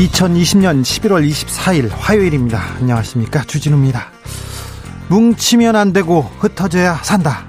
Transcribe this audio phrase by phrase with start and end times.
[0.00, 2.58] 2020년 11월 24일 화요일입니다.
[2.76, 3.44] 안녕하십니까.
[3.44, 4.10] 주진우입니다.
[5.08, 7.44] 뭉치면 안 되고 흩어져야 산다.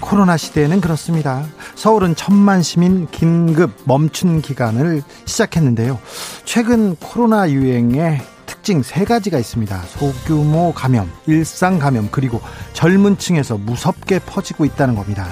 [0.00, 1.44] 코로나 시대에는 그렇습니다.
[1.74, 5.98] 서울은 천만 시민 긴급 멈춘 기간을 시작했는데요.
[6.46, 8.22] 최근 코로나 유행에
[8.60, 9.82] 특징 세 가지가 있습니다.
[9.88, 12.42] 소규모 감염, 일상 감염, 그리고
[12.74, 15.26] 젊은 층에서 무섭게 퍼지고 있다는 겁니다.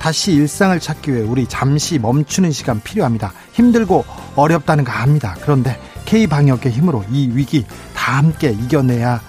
[0.00, 3.32] 다시 일상을 찾기 위해 우리 잠시 멈추는 시간 필요합니다.
[3.52, 5.36] 힘들고 어렵다는 거 압니다.
[5.42, 9.20] 그런데 K방역의 힘으로 이 위기 다 함께 이겨내야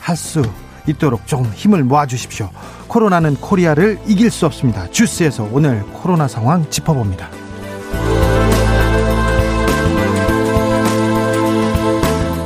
[0.00, 0.42] 할 수
[0.86, 2.50] 있도록 좀 힘을 모아 주십시오.
[2.88, 4.88] 코로나는 코리아를 이길 수 없습니다.
[4.90, 7.41] 주스에서 오늘 코로나 상황 짚어봅니다.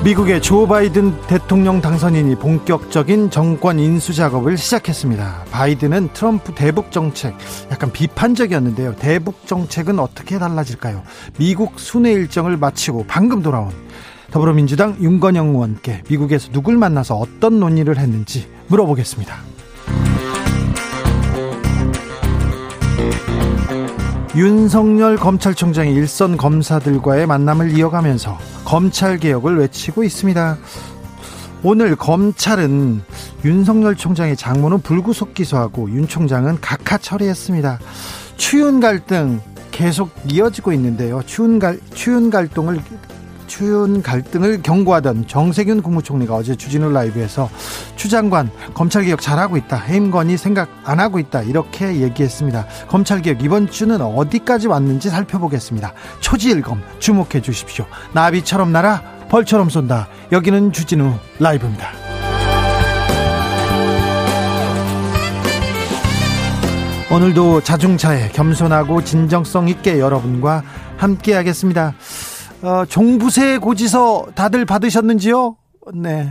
[0.06, 5.46] 미국의 조 바이든 대통령 당선인이 본격적인 정권 인수 작업을 시작했습니다.
[5.50, 7.34] 바이든은 트럼프 대북 정책
[7.72, 8.94] 약간 비판적이었는데요.
[9.00, 11.02] 대북 정책은 어떻게 달라질까요?
[11.40, 13.72] 미국 순회 일정을 마치고 방금 돌아온
[14.30, 19.55] 더불어민주당 윤건영 의원께 미국에서 누굴 만나서 어떤 논의를 했는지 물어보겠습니다.
[24.36, 30.58] 윤석열 검찰총장이 일선 검사들과의 만남을 이어가면서 검찰 개혁을 외치고 있습니다.
[31.62, 33.00] 오늘 검찰은
[33.46, 37.78] 윤석열 총장의 장모는 불구속 기소하고 윤 총장은 각하 처리했습니다.
[38.36, 39.40] 추윤 갈등
[39.70, 41.22] 계속 이어지고 있는데요.
[41.24, 42.78] 추윤 갈 추윤 갈등을
[43.56, 47.48] 추윤 갈등을 경고하던 정세균 국무총리가 어제 주진우 라이브에서
[47.96, 52.66] 추 장관 검찰개혁 잘하고 있다 해임 건의 생각 안 하고 있다 이렇게 얘기했습니다.
[52.88, 55.94] 검찰개혁 이번 주는 어디까지 왔는지 살펴보겠습니다.
[56.20, 57.86] 초지일검 주목해 주십시오.
[58.12, 60.08] 나비처럼 날아 벌처럼 쏜다.
[60.32, 61.88] 여기는 주진우 라이브입니다.
[67.10, 70.62] 오늘도 자중차에 겸손하고 진정성 있게 여러분과
[70.98, 71.94] 함께 하겠습니다
[72.62, 75.56] 어, 종부세 고지서 다들 받으셨는지요?
[75.94, 76.30] 네.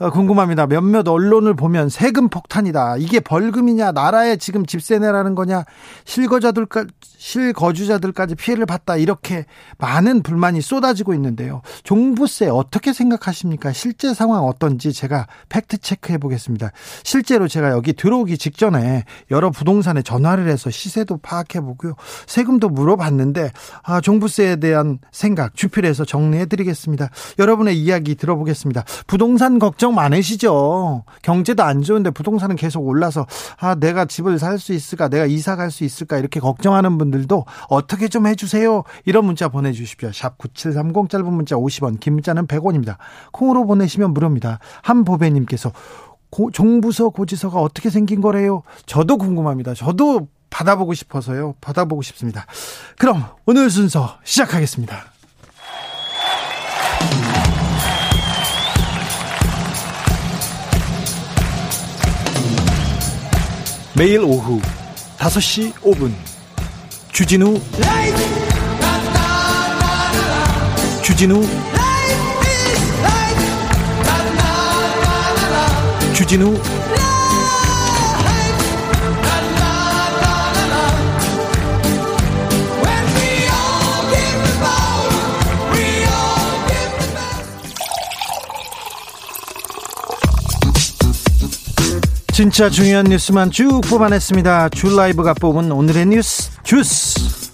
[0.00, 0.68] 어, 궁금합니다.
[0.68, 2.98] 몇몇 언론을 보면 세금 폭탄이다.
[2.98, 5.64] 이게 벌금이냐, 나라에 지금 집세 내라는 거냐,
[6.04, 8.96] 실거주자들까지, 실거주자들까지 피해를 봤다.
[8.96, 9.44] 이렇게
[9.78, 11.62] 많은 불만이 쏟아지고 있는데요.
[11.82, 13.72] 종부세 어떻게 생각하십니까?
[13.72, 16.70] 실제 상황 어떤지 제가 팩트 체크해 보겠습니다.
[17.02, 21.94] 실제로 제가 여기 들어오기 직전에 여러 부동산에 전화를 해서 시세도 파악해 보고요.
[22.26, 23.50] 세금도 물어봤는데,
[23.82, 27.08] 아, 종부세에 대한 생각 주필해서 정리해 드리겠습니다.
[27.40, 28.84] 여러분의 이야기 들어보겠습니다.
[29.08, 31.04] 부동산 걱정 걱정 많으시죠.
[31.22, 33.26] 경제도 안 좋은데 부동산은 계속 올라서
[33.58, 38.08] 아 내가 집을 살 수 있을까, 내가 이사 갈 수 있을까 이렇게 걱정하는 분들도 어떻게
[38.08, 38.82] 좀 해주세요.
[39.04, 40.10] 이런 문자 보내주십시오.
[40.12, 42.96] 샵 #9730 짧은 문자 50원, 긴 문자는 100원입니다.
[43.32, 44.58] 콩으로 보내시면 무료입니다.
[44.82, 45.72] 한보배님께서
[46.30, 48.62] 고, 종부서 고지서가 어떻게 생긴 거래요?
[48.86, 49.74] 저도 궁금합니다.
[49.74, 51.54] 저도 받아보고 싶어서요.
[51.60, 52.46] 받아보고 싶습니다.
[52.98, 55.04] 그럼 오늘 순서 시작하겠습니다.
[63.98, 64.60] 매일 오후
[65.18, 66.12] 5시 5분.
[67.10, 67.60] 주진우.
[71.02, 71.44] 주진우.
[76.14, 76.77] 주진우
[92.38, 94.68] 진짜 중요한 뉴스만 쭉 뽑아냈습니다.
[94.68, 97.50] 줄 라이브가 뽑은 오늘의 뉴스 주스.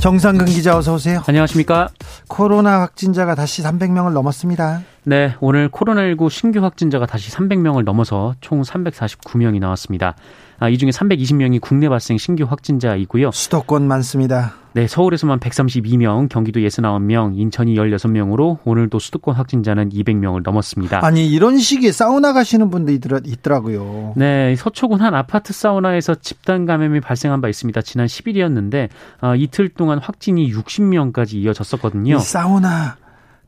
[0.00, 1.22] 정상근 기자 어서 오세요.
[1.26, 1.90] 안녕하십니까?
[2.26, 4.80] 코로나 확진자가 다시 300명을 넘었습니다.
[5.02, 10.16] 네, 오늘 코로나19 신규 확진자가 다시 300명을 넘어서 총 349명이 나왔습니다.
[10.58, 13.30] 아, 이 중에 320명이 국내 발생 신규 확진자이고요.
[13.32, 14.54] 수도권 많습니다.
[14.72, 21.04] 네, 서울에서만 132명, 경기도 69명, 인천이 16명으로 오늘도 수도권 확진자는 200명을 넘었습니다.
[21.06, 24.14] 아니, 이런 시기에 사우나 가시는 분들 있더라고요.
[24.16, 27.82] 네, 서초군 한 아파트 사우나에서 집단 감염이 발생한 바 있습니다.
[27.82, 28.88] 지난 10일이었는데
[29.22, 32.18] 어, 이틀 동안 확진이 60명까지 이어졌었거든요.
[32.18, 32.96] 사우나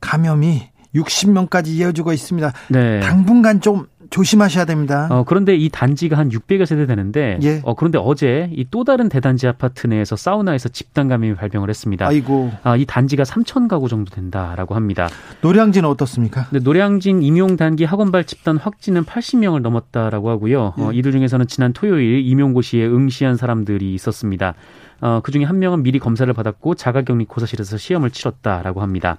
[0.00, 2.52] 감염이 60명까지 이어지고 있습니다.
[2.70, 3.00] 네.
[3.00, 5.08] 당분간 좀 조심하셔야 됩니다.
[5.10, 7.60] 어, 그런데 이 단지가 한 600여 세대 되는데, 예.
[7.64, 12.06] 어, 그런데 어제 이 또 다른 대단지 아파트 내에서 사우나에서 집단 감염이 발병을 했습니다.
[12.06, 12.52] 아이고.
[12.62, 15.08] 아, 이 단지가 3천 가구 정도 된다라고 합니다.
[15.40, 16.46] 노량진은 어떻습니까?
[16.50, 20.74] 네, 노량진 임용 단기 학원발 집단 확진은 80명을 넘었다라고 하고요.
[20.78, 20.82] 예.
[20.82, 24.54] 어, 이들 중에서는 지난 토요일 임용고시에 응시한 사람들이 있었습니다.
[25.00, 29.18] 어, 그 중에 한 명은 미리 검사를 받았고 자가격리 고사실에서 시험을 치렀다라고 합니다.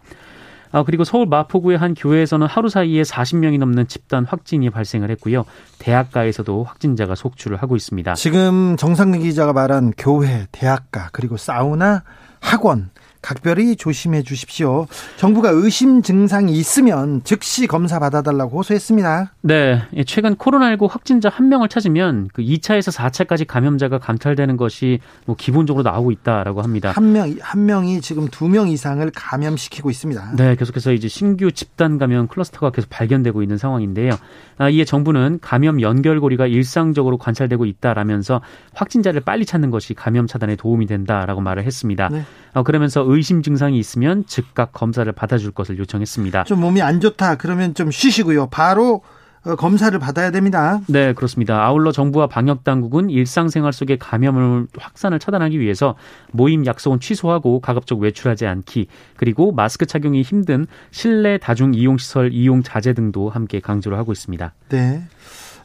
[0.72, 5.46] 아, 그리고 서울 마포구의 한 교회에서는 하루 사이에 40명이 넘는 집단 확진이 발생을 했고요.
[5.80, 8.16] 대학가에서도 확진자가 속출을 하고 있습니다.
[8.16, 12.04] 지금 정상근 기자가 말한 교회, 대학가, 그리고 사우나,
[12.40, 12.90] 학원
[13.22, 14.88] 각별히 조심해 주십시오.
[15.18, 19.34] 정부가 의심 증상이 있으면 즉시 검사 받아달라고 호소했습니다.
[19.42, 19.82] 네.
[19.96, 25.84] 예, 최근 코로나19 확진자 한 명을 찾으면 그 2차에서 4차까지 감염자가 감찰되는 것이 뭐 기본적으로
[25.84, 26.92] 나오고 있다라고 합니다.
[26.92, 30.32] 한 명, 한 명이 지금 두 명 이상을 감염시키고 있습니다.
[30.38, 30.56] 네.
[30.56, 34.12] 계속해서 이제 신규 집단 감염 클러스터가 계속 발견되고 있는 상황인데요.
[34.58, 38.42] 아, 이에 정부는 감염 연결고리가 일상적으로 관찰되고 있다라면서
[38.74, 42.10] 확진자를 빨리 찾는 것이 감염 차단에 도움이 된다라고 말을 했습니다.
[42.10, 42.24] 네.
[42.58, 46.46] 어, 그러면서 의심 증상이 있으면 즉각 검사를 받아줄 것을 요청했습니다.
[46.46, 48.48] 좀 몸이 안 좋다 그러면 좀 쉬시고요.
[48.48, 49.04] 바로
[49.46, 50.80] 어, 검사를 받아야 됩니다.
[50.88, 51.64] 네, 그렇습니다.
[51.64, 55.96] 아울러 정부와 방역 당국은 일상생활 속의 감염을 확산을 차단하기 위해서
[56.32, 62.64] 모임 약속은 취소하고 가급적 외출하지 않기, 그리고 마스크 착용이 힘든 실내 다중 이용 시설 이용
[62.64, 64.54] 자제 등도 함께 강조를 하고 있습니다.
[64.70, 65.04] 네.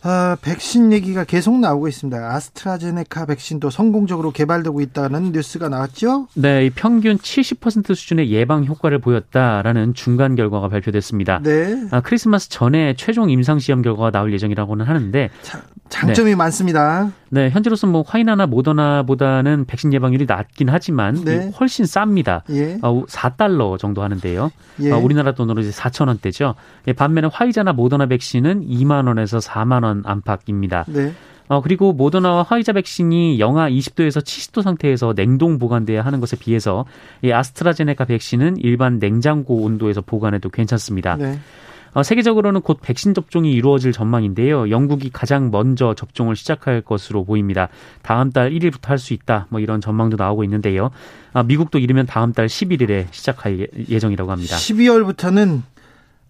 [0.05, 2.19] 아, 백신 얘기가 계속 나오고 있습니다.
[2.19, 6.27] 아스트라제네카 백신도 성공적으로 개발되고 있다는 뉴스가 나왔죠?
[6.35, 11.41] 네, 평균 70% 수준의 예방 효과를 보였다라는 중간 결과가 발표됐습니다.
[11.45, 11.87] 네.
[11.93, 16.37] 아, 크리스마스 전에 최종 임상 시험 결과가 나올 예정이라고는 하는데 자, 장점이 네.
[16.37, 17.13] 많습니다.
[17.29, 21.51] 네, 현재로서는 뭐 화이나나 모더나보다는 백신 예방률이 낮긴 하지만 네.
[21.61, 22.43] 훨씬 쌉니다.
[22.51, 22.79] 예.
[22.83, 24.51] 어, 4달러 정도 하는데요.
[24.81, 24.91] 예.
[24.91, 26.55] 어, 우리나라 돈으로 이제 4천 원대죠.
[26.89, 30.85] 예, 반면에 화이자나 모더나 백신은 2만 원에서 4만 원 안팎입니다.
[30.89, 31.13] 네.
[31.49, 36.87] 어, 그리고 모더나와 화이자 백신이 영하 20도에서 70도 상태에서 냉동 보관돼야 하는 것에 비해서
[37.21, 41.17] 이 아스트라제네카 백신은 일반 냉장고 온도에서 보관해도 괜찮습니다.
[41.17, 41.39] 네.
[41.95, 44.71] 어, 세계적으로는 곧 백신 접종이 이루어질 전망인데요.
[44.71, 47.69] 영국이 가장 먼저 접종을 시작할 것으로 보입니다.
[48.01, 49.47] 다음 달 1일부터 할 수 있다.
[49.51, 50.91] 뭐 이런 전망도 나오고 있는데요.
[51.35, 54.57] 아, 미국도 이르면 다음 달 11일에 시작할 예, 예정이라고 합니다.
[54.57, 55.63] 12월부터는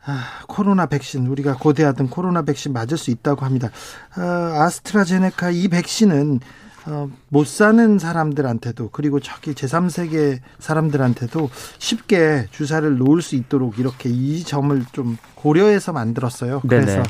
[0.05, 3.71] 아, 코로나 백신 우리가 고대하던 코로나 백신 맞을 수 있다고 합니다.
[4.15, 6.41] 아, 스트라제네카 이 백신은
[6.87, 14.43] 어, 못 사는 사람들한테도 그리고 저기 제3세계 사람들한테도 쉽게 주사를 놓을 수 있도록 이렇게 이
[14.43, 16.61] 점을 좀 고려해서 만들었어요.
[16.69, 17.03] 그래서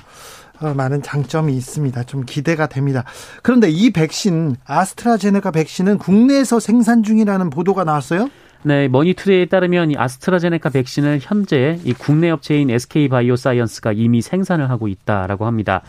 [0.61, 2.05] 어, 많은 장점이 있습니다.
[2.05, 3.05] 좀 기대가 됩니다.
[3.43, 8.29] 그런데 이 백신 아스트라제네카 백신은 국내에서 생산 중이라는 보도가 나왔어요?
[8.64, 14.87] 네, 머니투데이에 따르면 이 아스트라제네카 백신을 현재 이 국내 업체인 SK 바이오사이언스가 이미 생산을 하고
[14.87, 15.82] 있다라고 합니다.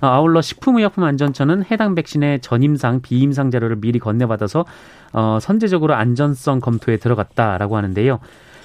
[0.00, 4.64] 어, 아울러 식품의약품안전처는 해당 백신의 전임상, 비임상 자료를 미리 건네받아서
[5.12, 8.18] 어, 선제적으로 안전성 검토에 들어갔다라고 하는데요.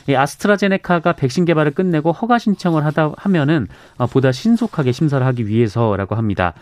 [0.10, 3.68] 이 아스트라제네카가 백신 개발을 끝내고 허가 신청을 하다 하면은
[3.98, 6.56] 어, 보다 신속하게 심사를 하기 위해서라고 합니다.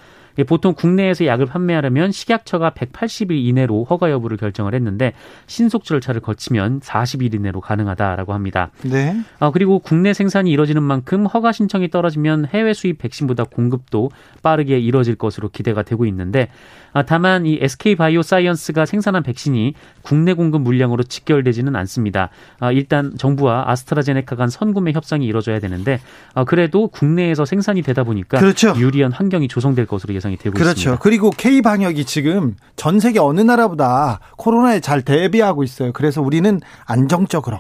[0.43, 5.13] 보통 국내에서 약을 판매하려면 식약처가 180일 이내로 허가 여부를 결정을 했는데
[5.47, 8.71] 신속 절차를 거치면 40일 이내로 가능하다라고 합니다.
[8.83, 9.15] 네.
[9.39, 14.09] 아, 그리고 국내 생산이 이뤄지는 만큼 허가 신청이 떨어지면 해외 수입 백신보다 공급도
[14.41, 16.49] 빠르게 이뤄질 것으로 기대가 되고 있는데
[16.88, 22.29] 아, 다만 이 SK 바이오사이언스가 생산한 백신이 국내 공급 물량으로 직결되지는 않습니다.
[22.59, 25.99] 아, 일단 정부와 아스트라제네카 간 선구매 협상이 이루어져야 되는데
[26.33, 28.73] 아, 그래도 국내에서 생산이 되다 보니까 그렇죠.
[28.77, 30.71] 유리한 환경이 조성될 것으로 예상이 되고 그렇죠.
[30.71, 30.91] 있습니다.
[30.91, 31.03] 그렇죠.
[31.03, 35.91] 그리고 K 방역이 지금 전 세계 어느 나라보다 코로나에 잘 대비하고 있어요.
[35.93, 37.59] 그래서 우리는 안정적으로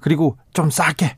[0.00, 1.16] 그리고 좀 싸게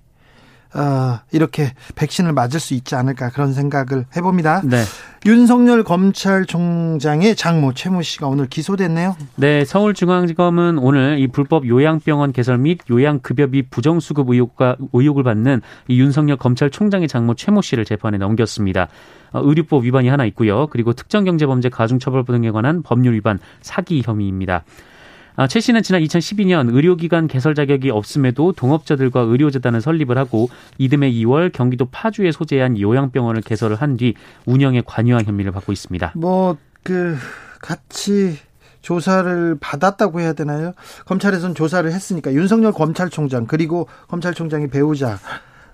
[0.74, 4.62] 어, 이렇게 백신을 맞을 수 있지 않을까 그런 생각을 해봅니다.
[4.64, 4.82] 네.
[5.24, 9.16] 윤석열 검찰총장의 장모 최모 씨가 오늘 기소됐네요.
[9.36, 16.36] 네, 서울중앙지검은 오늘 이 불법 요양병원 개설 및 요양급여비 부정수급 의혹과 의혹을 받는 이 윤석열
[16.38, 18.88] 검찰총장의 장모 최모 씨를 재판에 넘겼습니다.
[19.30, 20.66] 어, 의료법 위반이 하나 있고요.
[20.66, 24.64] 그리고 특정경제범죄 가중처벌부 등에 관한 법률 위반 사기 혐의입니다.
[25.36, 30.48] 아, 최 씨는 지난 2012년 의료기관 개설 자격이 없음에도 동업자들과 의료재단을 설립을 하고
[30.78, 34.14] 이듬해 2월 경기도 파주에 소재한 요양병원을 개설을 한 뒤
[34.46, 36.12] 운영에 관여한 혐의를 받고 있습니다.
[36.16, 37.16] 뭐 그
[37.60, 38.36] 같이
[38.80, 40.72] 조사를 받았다고 해야 되나요?
[41.06, 45.18] 검찰에서는 조사를 했으니까 윤석열 검찰총장 그리고 검찰총장의 배우자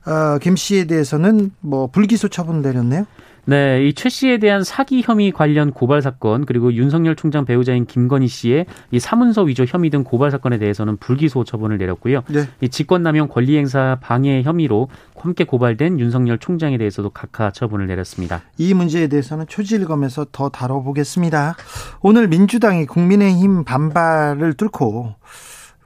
[0.06, 3.06] 어, 김 씨에 대해서는 뭐 불기소 처분 내렸네요.
[3.48, 8.28] 네, 이 최 씨에 대한 사기 혐의 관련 고발 사건 그리고 윤석열 총장 배우자인 김건희
[8.28, 12.24] 씨의 이 사문서 위조 혐의 등 고발 사건에 대해서는 불기소 처분을 내렸고요.
[12.28, 12.44] 네.
[12.60, 18.42] 이 직권남용 권리행사 방해 혐의로 함께 고발된 윤석열 총장에 대해서도 각하 처분을 내렸습니다.
[18.58, 21.56] 이 문제에 대해서는 초지일검에서 더 다뤄보겠습니다.
[22.02, 25.14] 오늘 민주당이 국민의힘 반발을 뚫고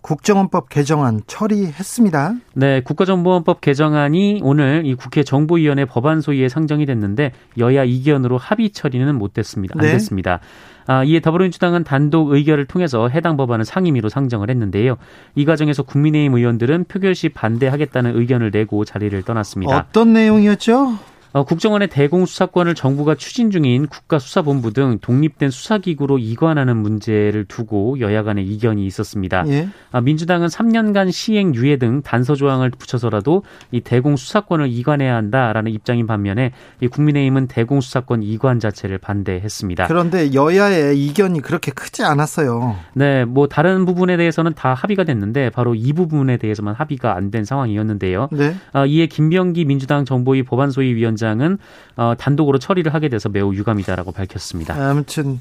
[0.02, 2.34] 국정원법 개정안 처리했습니다.
[2.54, 9.14] 네, 국가정보원법 개정안이 오늘 이 국회 정보위원회 법안 소위에 상정이 됐는데 여야 이견으로 합의 처리는
[9.14, 9.74] 못 됐습니다.
[9.78, 9.92] 안 네.
[9.92, 10.40] 됐습니다.
[10.86, 14.96] 아, 이에 더불어민주당은 단독 의결을 통해서 해당 법안을 상임위로 상정을 했는데요.
[15.36, 19.86] 이 과정에서 국민의힘 의원들은 표결 시 반대하겠다는 의견을 내고 자리를 떠났습니다.
[19.88, 20.98] 어떤 내용이었죠?
[21.32, 28.46] 어, 국정원의 대공수사권을 정부가 추진 중인 국가수사본부 등 독립된 수사기구로 이관하는 문제를 두고 여야 간의
[28.46, 29.44] 이견이 있었습니다.
[29.48, 29.68] 예.
[29.90, 36.52] 아, 민주당은 3년간 시행 유예 등 단서 조항을 붙여서라도 이 대공수사권을 이관해야 한다라는 입장인 반면에
[36.80, 39.86] 이 국민의힘은 대공수사권 이관 자체를 반대했습니다.
[39.88, 42.76] 그런데 여야의 이견이 그렇게 크지 않았어요.
[42.94, 47.44] 네, 뭐 다른 부분에 대해서는 다 합의가 됐는데 바로 이 부분에 대해서만 합의가 안 된
[47.46, 48.28] 상황이었는데요.
[48.30, 48.54] 네.
[48.72, 51.58] 아, 이에 김병기 민주당 정보위 법안소위 위원장 위원장은
[51.96, 54.74] 어, 단독으로 처리를 하게 돼서 매우 유감이다라고 밝혔습니다.
[54.74, 55.40] 아무튼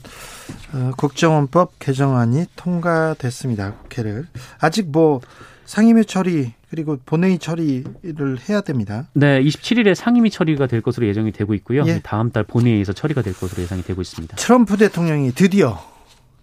[0.73, 3.73] 어, 국정원법 개정안이 통과됐습니다.
[3.73, 4.27] 국회를
[4.59, 5.21] 아직 뭐
[5.65, 9.07] 상임위 처리 그리고 본회의 처리를 해야 됩니다.
[9.13, 11.83] 네, 27일에 상임위 처리가 될 것으로 예정이 되고 있고요.
[11.87, 11.99] 예.
[12.01, 14.37] 다음 달 본회의에서 처리가 될 것으로 예상이 되고 있습니다.
[14.37, 15.79] 트럼프 대통령이 드디어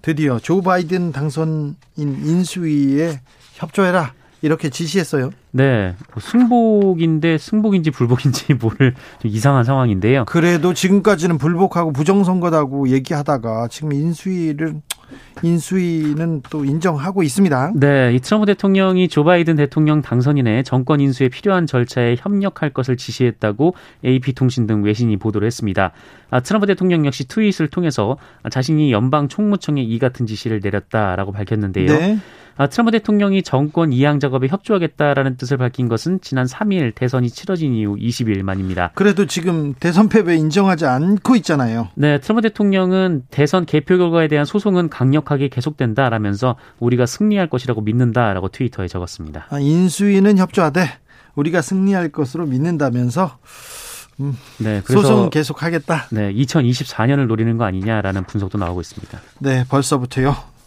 [0.02, 3.20] 드디어 조 바이든 당선인 인수위에
[3.54, 5.30] 협조해라 이렇게 지시했어요.
[5.50, 5.94] 네.
[6.12, 10.24] 뭐 승복인데 승복인지 불복인지 모를 좀 이상한 상황인데요.
[10.26, 14.80] 그래도 지금까지는 불복하고 부정선거다고 얘기하다가 지금 인수위를
[15.42, 17.72] 인수위는 또 인정하고 있습니다.
[17.76, 23.74] 네, 이 트럼프 대통령이 조 바이든 대통령 당선인의 정권 인수에 필요한 절차에 협력할 것을 지시했다고
[24.04, 25.92] AP통신 등 외신이 보도를 했습니다.
[26.30, 28.18] 아, 트럼프 대통령 역시 트윗을 통해서
[28.50, 31.86] 자신이 연방 총무청에 이 같은 지시를 내렸다라고 밝혔는데요.
[31.86, 32.18] 네.
[32.58, 37.94] 아, 트럼프 대통령이 정권 이양 작업에 협조하겠다라는 뜻을 밝힌 것은 지난 3일 대선이 치러진 이후
[37.94, 38.90] 20일 만입니다.
[38.94, 41.88] 그래도 지금 대선 패배 인정하지 않고 있잖아요.
[41.94, 48.88] 네, 트럼프 대통령은 대선 개표 결과에 대한 소송은 강력하게 계속된다라면서 우리가 승리할 것이라고 믿는다라고 트위터에
[48.88, 49.46] 적었습니다.
[49.50, 50.88] 아, 인수위는 협조하되
[51.36, 53.38] 우리가 승리할 것으로 믿는다면서
[54.18, 56.08] 음, 네, 소송 계속하겠다.
[56.10, 59.20] 네, 2024년을 노리는 거 아니냐라는 분석도 나오고 있습니다.
[59.38, 60.57] 네, 벌써부터요.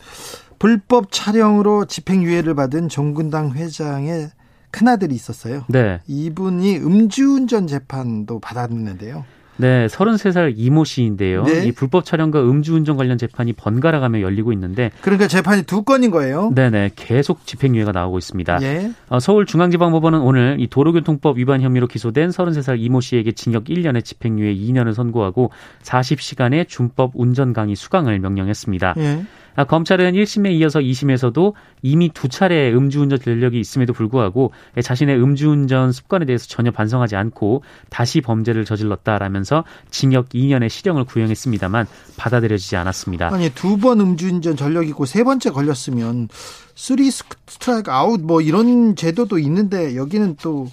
[0.62, 4.30] 불법 촬영으로 집행유예를 받은 정군당 회장의
[4.70, 5.66] 큰아들이 있었어요.
[5.68, 6.02] 네.
[6.06, 9.26] 이분이 음주운전 재판도 받았는데요.
[9.58, 11.46] 네, 33살 이모 씨인데요.
[11.46, 11.66] 네.
[11.66, 16.52] 이 불법 촬영과 음주운전 관련 재판이 번갈아 가며 열리고 있는데 그러니까 재판이 두 건인 거예요.
[16.54, 16.92] 네, 네.
[16.96, 18.60] 계속 집행유예가 나오고 있습니다.
[18.62, 18.92] 예.
[19.10, 24.94] 어, 서울중앙지방법원은 오늘 이 도로교통법 위반 혐의로 기소된 33살 이모 씨에게 징역 1년의 집행유예 2년을
[24.94, 25.50] 선고하고
[25.82, 28.94] 40시간의 준법 운전 강의 수강을 명령했습니다.
[28.98, 29.26] 예.
[29.56, 36.26] 아, 검찰은 1심에 이어서 2심에서도 이미 두 차례 음주운전 전력이 있음에도 불구하고 자신의 음주운전 습관에
[36.26, 43.34] 대해서 전혀 반성하지 않고 다시 범죄를 저질렀다라면서 징역 2년의 실형을 구형했습니다만 받아들여지지 않았습니다.
[43.34, 46.30] 아니 두 번 음주운전 전력 있고 세 번째 걸렸으면
[46.76, 50.70] three strike out 뭐 이런 제도도 있는데 여기는 또 어,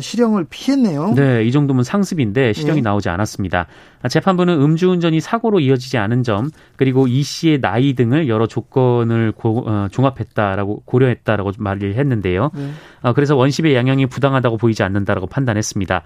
[0.00, 1.14] 실형을 피했네요.
[1.14, 2.82] 네, 이 정도면 상습인데 실형이 네.
[2.82, 3.66] 나오지 않았습니다.
[4.08, 9.88] 재판부는 음주운전이 사고로 이어지지 않은 점 그리고 이 씨의 나이 등을 여러 조건을 고, 어,
[9.90, 12.50] 종합했다라고 고려했다라고 말을 했는데요.
[12.54, 12.70] 네.
[13.02, 16.02] 어, 그래서 원심의 양형이 부당하다고 보이지 않는다라고 판단했습니다.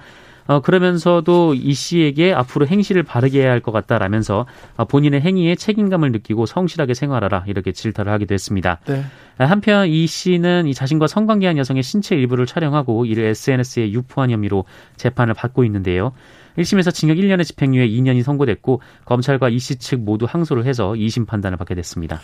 [0.47, 6.13] 어, 그러면서도 이 씨에게 앞으로 행실을 바르게 해야 할 것 같다라면서 어, 본인의 행위에 책임감을
[6.13, 8.79] 느끼고 성실하게 생활하라 이렇게 질타를 하기도 했습니다.
[8.87, 9.03] 네.
[9.39, 14.65] 한편 이 씨는 이 자신과 성관계한 여성의 신체 일부를 촬영하고 이를 SNS에 유포한 혐의로
[14.97, 16.13] 재판을 받고 있는데요.
[16.59, 21.59] 1심에서 징역 1년의 집행유예 2년이 선고됐고 검찰과 이 씨 측 모두 항소를 해서 2심 판단을
[21.59, 22.21] 받게 됐습니다.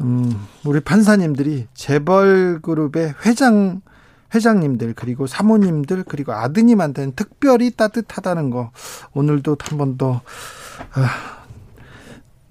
[0.00, 0.30] 음,
[0.64, 3.80] 우리 판사님들이 재벌 그룹의 회장
[4.34, 8.70] 회장님들 그리고 사모님들 그리고 아드님한테는 특별히 따뜻하다는 거
[9.14, 10.20] 오늘도 한 번 더
[10.94, 11.42] 아,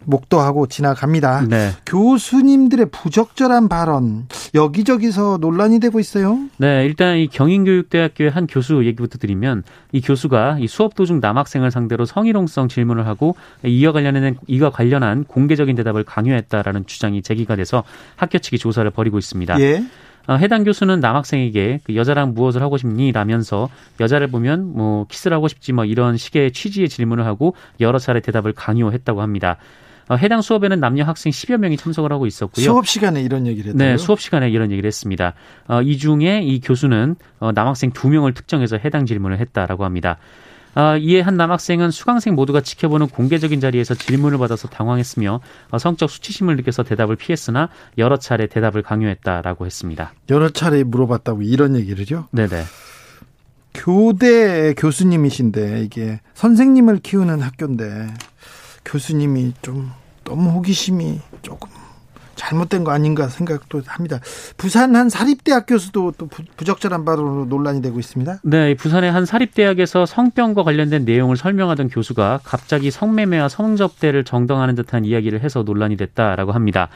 [0.03, 1.45] 목도하고 지나갑니다.
[1.47, 1.71] 네.
[1.85, 6.39] 교수님들의 부적절한 발언 여기저기서 논란이 되고 있어요.
[6.57, 12.05] 네, 일단 이 경인교육대학교의 한 교수 얘기부터 드리면 이 교수가 이 수업 도중 남학생을 상대로
[12.05, 17.83] 성희롱성 질문을 하고 이와 관련한 이와 관련한 공개적인 대답을 강요했다라는 주장이 제기가 돼서
[18.15, 19.59] 학교 측이 조사를 벌이고 있습니다.
[19.59, 19.83] 예.
[20.27, 23.11] 어, 해당 교수는 남학생에게 그 여자랑 무엇을 하고 싶니?
[23.11, 28.19] 라면서 여자를 보면 뭐 키스를 하고 싶지 뭐 이런 식의 취지의 질문을 하고 여러 차례
[28.19, 29.57] 대답을 강요했다고 합니다.
[30.09, 32.63] 어, 해당 수업에는 남녀 학생 10여 명이 참석을 하고 있었고요.
[32.63, 33.91] 수업 시간에 이런 얘기를 했다고요?
[33.91, 35.33] 네, 수업 시간에 이런 얘기를 했습니다.
[35.67, 40.17] 어, 이 중에 이 교수는 어, 남학생 2명을 특정해서 해당 질문을 했다라고 합니다.
[40.73, 46.55] 아, 이에 한 남학생은 수강생 모두가 지켜보는 공개적인 자리에서 질문을 받아서 당황했으며 어, 성적 수치심을
[46.55, 50.13] 느껴서 대답을 피했으나 여러 차례 대답을 강요했다라고 했습니다.
[50.29, 52.27] 여러 차례 물어봤다고 이런 얘기를요?
[52.31, 52.63] 네네.
[53.73, 58.13] 교대 교수님이신데 이게 선생님을 키우는 학교인데
[58.83, 59.91] 교수님이 좀
[60.23, 61.69] 너무 호기심이 조금
[62.41, 64.19] 잘못된 거 아닌가 생각도 합니다.
[64.57, 68.39] 부산 한 사립대학 교수도 또 부적절한 바로 논란이 되고 있습니다.
[68.43, 75.41] 네, 부산의 한 사립대학에서 성병과 관련된 내용을 설명하던 교수가 갑자기 성매매와 성접대를 정당하는 듯한 이야기를
[75.41, 76.89] 해서 논란이 됐다라고 합니다.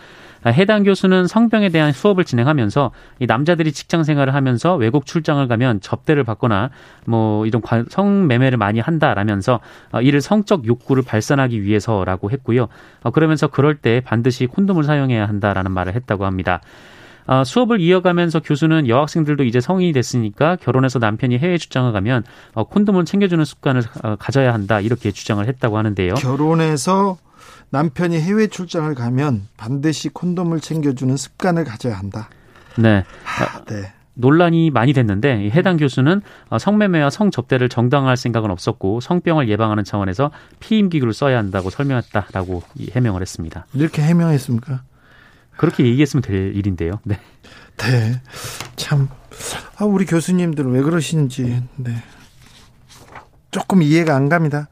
[0.52, 6.24] 해당 교수는 성병에 대한 수업을 진행하면서 이 남자들이 직장 생활을 하면서 외국 출장을 가면 접대를
[6.24, 6.70] 받거나
[7.06, 9.60] 뭐 이런 성매매를 많이 한다라면서
[9.92, 12.68] 어, 이를 성적 욕구를 발산하기 위해서라고 했고요.
[13.04, 16.62] 어, 그러면서 그럴 때 반드시 콘돔을 사용해야 한다라는 말을 했다고 합니다.
[17.28, 22.24] 어, 수업을 이어가면서 교수는 여학생들도 이제 성인이 됐으니까 결혼해서 남편이 해외 출장을 가면
[22.54, 23.82] 콘돔을 챙겨주는 습관을
[24.20, 26.14] 가져야 한다 이렇게 주장을 했다고 하는데요.
[26.16, 27.18] 결혼해서
[27.76, 32.30] 남편이 해외 출장을 가면 반드시 콘돔을 챙겨주는 습관을 가져야 한다.
[32.78, 33.04] 네.
[33.26, 33.92] 하, 네.
[34.14, 41.12] 논란이 많이 됐는데 해당 교수는 어, 성매매와 성접대를 정당화할 생각은 없었고 성병을 예방하는 차원에서 피임기구를
[41.12, 43.66] 써야 한다고 설명했다라고 해명을 했습니다.
[43.74, 44.84] 이렇게 해명했습니까?
[45.58, 47.02] 그렇게 얘기했으면 될 일인데요.
[47.04, 47.20] 네.
[47.76, 48.22] 네.
[48.78, 49.10] 참,
[49.78, 51.92] 아, 우리 교수님들은 왜 그러시는지, 네.
[53.52, 54.70] 조금 이해가 안 갑니다.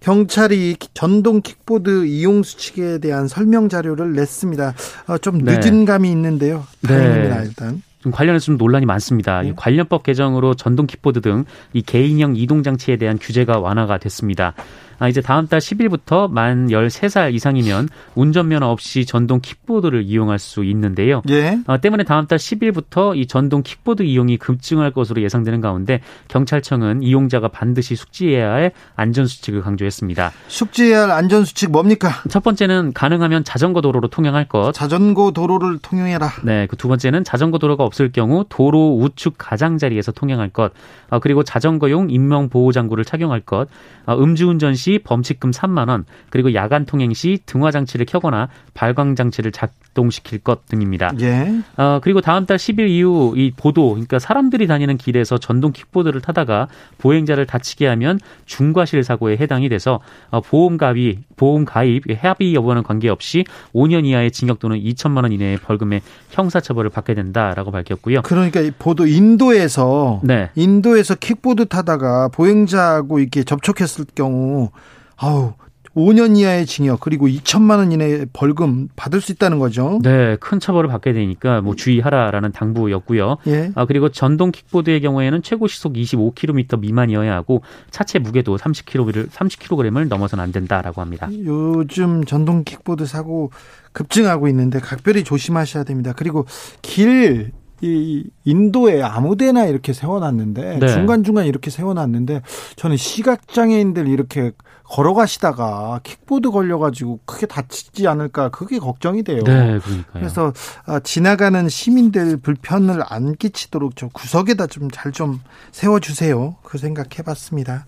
[0.00, 4.74] 경찰이 전동 킥보드 이용 수칙에 대한 설명 자료를 냈습니다.
[5.08, 5.58] 어, 좀 네.
[5.58, 5.84] 늦은 네.
[5.84, 6.64] 감이 있는데요.
[6.86, 7.46] 다행입니다, 네.
[7.46, 7.82] 일단.
[8.00, 9.42] 좀 관련해서 좀 논란이 많습니다.
[9.42, 9.52] 네.
[9.56, 14.54] 관련법 개정으로 전동 킥보드 등 이 개인형 이동 장치에 대한 규제가 완화가 됐습니다.
[14.98, 21.22] 아, 이제 다음 달 10일부터 만 13살 이상이면 운전면허 없이 전동 킥보드를 이용할 수 있는데요.
[21.28, 21.58] 예.
[21.66, 27.48] 어, 때문에 다음 달 10일부터 이 전동 킥보드 이용이 급증할 것으로 예상되는 가운데 경찰청은 이용자가
[27.48, 30.32] 반드시 숙지해야 할 안전 수칙을 강조했습니다.
[30.48, 32.10] 숙지해야 할 안전 수칙 뭡니까?
[32.30, 34.72] 첫 번째는 가능하면 자전거 도로로 통행할 것.
[34.72, 36.30] 자전거 도로를 통행해라.
[36.44, 36.66] 네.
[36.66, 40.72] 그 두 번째는 자전거 도로가 없을 경우 도로 우측 가장자리에서 통행할 것.
[41.10, 43.68] 어, 그리고 자전거용 인명 보호 장구를 착용할 것.
[44.06, 49.52] 어, 음주운전 시시 범칙금 3만 원, 그리고 야간 통행 시 등화 장치를 켜거나 발광 장치를
[49.52, 51.12] 작동시킬 것 등입니다.
[51.20, 51.52] 예.
[51.76, 56.68] 어, 그리고 다음 달 10일 이후 이 보도, 그러니까 사람들이 다니는 길에서 전동 킥보드를 타다가
[56.96, 63.44] 보행자를 다치게 하면 중과실 사고에 해당이 돼서 어, 보험 가입, 보험 가입, 합의 여부와는 관계없이
[63.74, 68.22] 5년 이하의 징역 또는 2천만 원 이내의 벌금의 형사 처벌을 받게 된다라고 밝혔고요.
[68.22, 70.50] 그러니까 보도 인도에서 네.
[70.54, 74.70] 인도에서 킥보드 타다가 보행자하고 이렇게 접촉했을 경우
[75.18, 75.52] 아우
[75.94, 79.98] 5년 이하의 징역 그리고 2천만 원 이내의 벌금 받을 수 있다는 거죠.
[80.02, 83.38] 네, 큰 처벌을 받게 되니까 뭐 주의하라라는 당부였고요.
[83.48, 83.72] 예.
[83.74, 90.44] 아, 그리고 전동 킥보드의 경우에는 최고 시속 25km 미만이어야 하고 차체 무게도 30kg를 30kg을 넘어서는
[90.44, 91.28] 안 된다라고 합니다.
[91.44, 93.50] 요즘 전동 킥보드 사고
[93.92, 96.12] 급증하고 있는데 각별히 조심하셔야 됩니다.
[96.14, 96.46] 그리고
[96.80, 97.50] 길
[97.80, 100.88] 이 인도에 아무데나 이렇게 세워놨는데 네.
[100.88, 102.42] 중간 중간 이렇게 세워놨는데
[102.74, 104.50] 저는 시각 장애인들 이렇게
[104.88, 109.42] 걸어가시다가 킥보드 걸려가지고 크게 다치지 않을까 그게 걱정이 돼요.
[109.44, 110.04] 네, 그러니까요.
[110.12, 110.52] 그래서
[110.86, 115.40] 아, 지나가는 시민들 불편을 안 끼치도록 좀 구석에다 좀 잘좀 좀
[115.72, 116.56] 세워주세요.
[116.62, 117.84] 그 생각해봤습니다.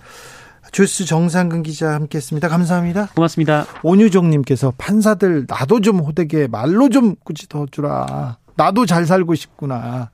[0.72, 2.48] 주스 정상근 기자 함께했습니다.
[2.48, 3.06] 감사합니다.
[3.14, 3.66] 고맙습니다.
[3.84, 8.36] 오유정님께서 판사들 나도 좀 호되게 말로 좀 꾸짖어 주라.
[8.56, 10.10] 나도 잘 살고 싶구나.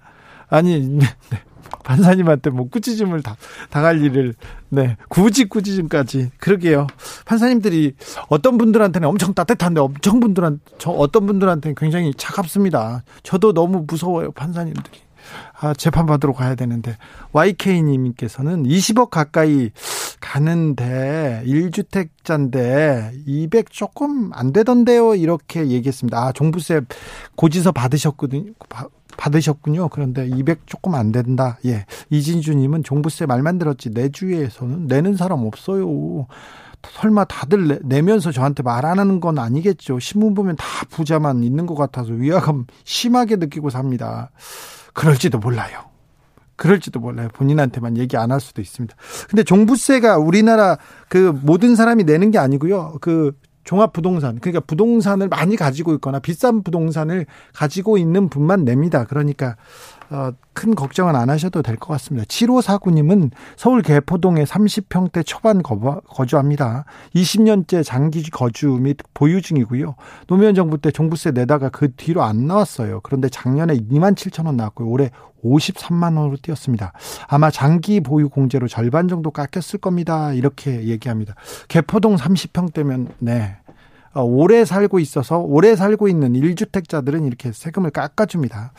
[0.48, 1.06] 아니 네.
[1.84, 3.36] 판사님한테 뭐 꾸짖음을 다,
[3.70, 4.34] 당할 일을
[4.68, 6.30] 네 굳이 꾸짖음까지.
[6.38, 6.86] 그러게요.
[7.24, 7.94] 판사님들이
[8.28, 13.04] 어떤 분들한테는 엄청 따뜻한데 엄청 분들한 저 어떤 분들한테는 굉장히 차갑습니다.
[13.22, 14.98] 저도 너무 무서워요 판사님들이.
[15.60, 16.96] 아 재판 받으러 가야 되는데.
[17.32, 19.70] YK님께서는 20억 가까이
[20.20, 26.82] 가는데 1주택자인데 200 조금 안 되던데요 이렇게 얘기했습니다 아 종부세
[27.36, 28.52] 고지서 받으셨거든요
[29.16, 29.88] 받으셨군요.
[29.88, 31.58] 그런데 200 조금 안 된다.
[31.64, 31.86] 예.
[32.10, 36.26] 이진주 님은 종부세 말만 들었지 내 주위에서는 내는 사람 없어요.
[36.82, 39.98] 설마 다들 내, 면서 저한테 말 안 하는 건 아니겠죠.
[39.98, 44.30] 신문 보면 다 부자만 있는 것 같아서 위화감 심하게 느끼고 삽니다.
[44.92, 45.95] 그럴지도 몰라요.
[46.56, 47.28] 그럴지도 몰라요.
[47.34, 48.94] 본인한테만 얘기 안 할 수도 있습니다.
[49.30, 52.96] 근데 종부세가 우리나라 그 모든 사람이 내는 게 아니고요.
[53.00, 53.32] 그
[53.64, 59.04] 종합 부동산 그러니까 부동산을 많이 가지고 있거나 비싼 부동산을 가지고 있는 분만 냅니다.
[59.04, 59.56] 그러니까
[60.10, 62.26] 어, 큰 걱정은 안 하셔도 될 것 같습니다.
[62.26, 66.84] 7549님은 서울 개포동에 30평대 초반 거주합니다.
[67.14, 69.96] 20년째 장기 거주 및 보유 중이고요.
[70.26, 73.00] 노무현 정부 때 종부세 내다가 그 뒤로 안 나왔어요.
[73.02, 74.88] 그런데 작년에 2만 7천 원 나왔고요.
[74.88, 75.10] 올해
[75.44, 76.92] 53만 원으로 뛰었습니다.
[77.28, 80.32] 아마 장기 보유 공제로 절반 정도 깎였을 겁니다.
[80.32, 81.34] 이렇게 얘기합니다.
[81.68, 83.56] 개포동 30평대면 네.
[84.14, 88.72] 어, 오래 살고 있어서 오래 살고 있는 1주택자들은 이렇게 세금을 깎아줍니다.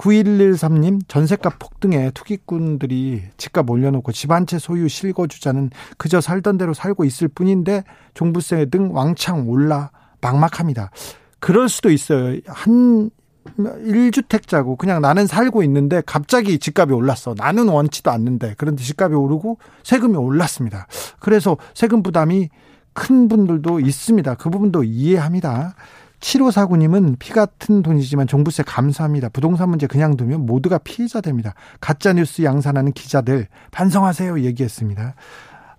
[0.00, 7.04] 9113님 전세값 폭등에 투기꾼들이 집값 올려놓고 집 한 채 소유 실거주자는 그저 살던 대로 살고
[7.04, 7.84] 있을 뿐인데
[8.14, 9.90] 종부세 등 왕창 올라
[10.22, 10.90] 막막합니다.
[11.38, 12.38] 그럴 수도 있어요.
[12.46, 13.10] 한
[13.58, 17.34] 1주택자고 그냥 나는 살고 있는데 갑자기 집값이 올랐어.
[17.36, 20.86] 나는 원치도 않는데 그런데 집값이 오르고 세금이 올랐습니다.
[21.20, 22.48] 그래서 세금 부담이
[22.92, 24.34] 큰 분들도 있습니다.
[24.34, 25.74] 그 부분도 이해합니다.
[26.20, 29.30] 7549님은 피 같은 돈이지만 종부세 감사합니다.
[29.30, 31.54] 부동산 문제 그냥 두면 모두가 피해자 됩니다.
[31.80, 35.14] 가짜뉴스 양산하는 기자들 반성하세요 얘기했습니다.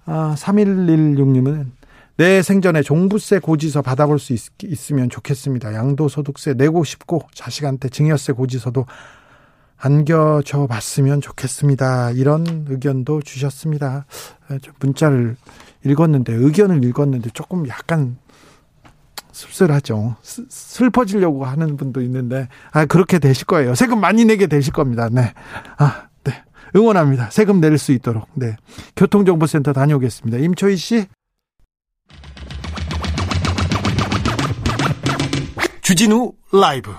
[0.05, 1.71] 아, 3116님은
[2.17, 5.73] 내 생전에 종부세 고지서 받아볼 수 있, 으면 좋겠습니다.
[5.73, 8.85] 양도소득세 내고 싶고 자식한테 증여세 고지서도
[9.77, 12.11] 안겨줘 봤으면 좋겠습니다.
[12.11, 14.05] 이런 의견도 주셨습니다.
[14.49, 15.35] 아, 문자를
[15.83, 18.17] 읽었는데 의견을 읽었는데 조금 약간
[19.31, 20.15] 씁쓸하죠.
[20.21, 23.75] 슬퍼지려고 하는 분도 있는데 아 그렇게 되실 거예요.
[23.75, 25.09] 세금 많이 내게 되실 겁니다.
[25.11, 25.33] 네.
[25.77, 26.43] 아, 네.
[26.75, 27.29] 응원합니다.
[27.31, 28.27] 세금 낼 수 있도록.
[28.33, 28.55] 네.
[28.95, 30.37] 교통정보센터 다녀오겠습니다.
[30.37, 31.05] 임초희 씨.
[35.81, 36.91] 주진우 라이브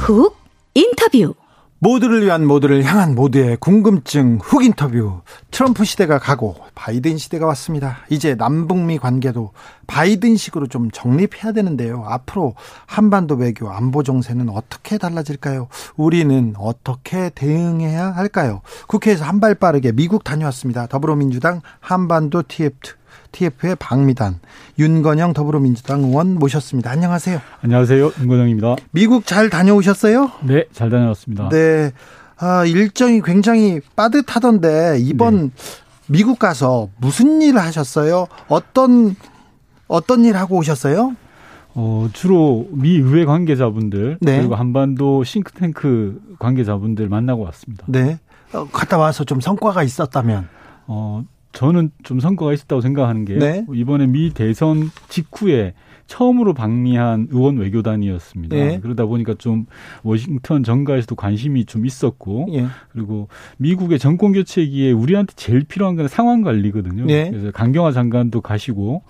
[0.00, 0.35] 훅
[0.76, 1.32] 인터뷰
[1.78, 7.98] 모두를 위한 모두를 향한 모두의 궁금증 훅 인터뷰 트럼프 시대가 가고 바이든 시대가 왔습니다.
[8.10, 9.52] 이제 남북미 관계도
[9.86, 12.04] 바이든식으로 좀 정립해야 되는데요.
[12.06, 15.68] 앞으로 한반도 외교 안보 정세는 어떻게 달라질까요?
[15.96, 18.60] 우리는 어떻게 대응해야 할까요?
[18.86, 20.86] 국회에서 한 발 빠르게 미국 다녀왔습니다.
[20.88, 22.74] 더불어민주당 한반도 TF
[23.32, 24.40] TF의 박미단,
[24.78, 26.90] 윤건영 더불어민주당 의원 모셨습니다.
[26.90, 27.40] 안녕하세요.
[27.62, 28.12] 안녕하세요.
[28.20, 28.76] 윤건영입니다.
[28.90, 30.30] 미국 잘 다녀오셨어요?
[30.42, 31.48] 네, 잘 다녀왔습니다.
[31.50, 31.92] 네.
[32.38, 35.50] 아, 일정이 굉장히 빠듯하던데 이번 네.
[36.08, 38.26] 미국 가서 무슨 일을 하셨어요?
[38.48, 39.16] 어떤
[39.88, 41.16] 어떤 일 하고 오셨어요?
[41.74, 44.38] 어, 주로 미 의회 관계자분들 네.
[44.38, 47.84] 그리고 한반도 싱크탱크 관계자분들 만나고 왔습니다.
[47.88, 48.18] 네.
[48.52, 50.48] 어, 갔다 와서 좀 성과가 있었다면
[50.86, 51.24] 어,
[51.56, 53.64] 저는 좀 성과가 있었다고 생각하는 게 네.
[53.72, 55.72] 이번에 미 대선 직후에
[56.06, 58.54] 처음으로 방미한 의원 외교단이었습니다.
[58.54, 58.80] 네.
[58.80, 59.66] 그러다 보니까 좀
[60.02, 62.66] 워싱턴 정가에서도 관심이 좀 있었고 네.
[62.90, 67.06] 그리고 미국의 정권 교체기에 우리한테 제일 필요한 건 상황 관리거든요.
[67.06, 67.30] 네.
[67.30, 69.02] 그래서 강경화 장관도 가시고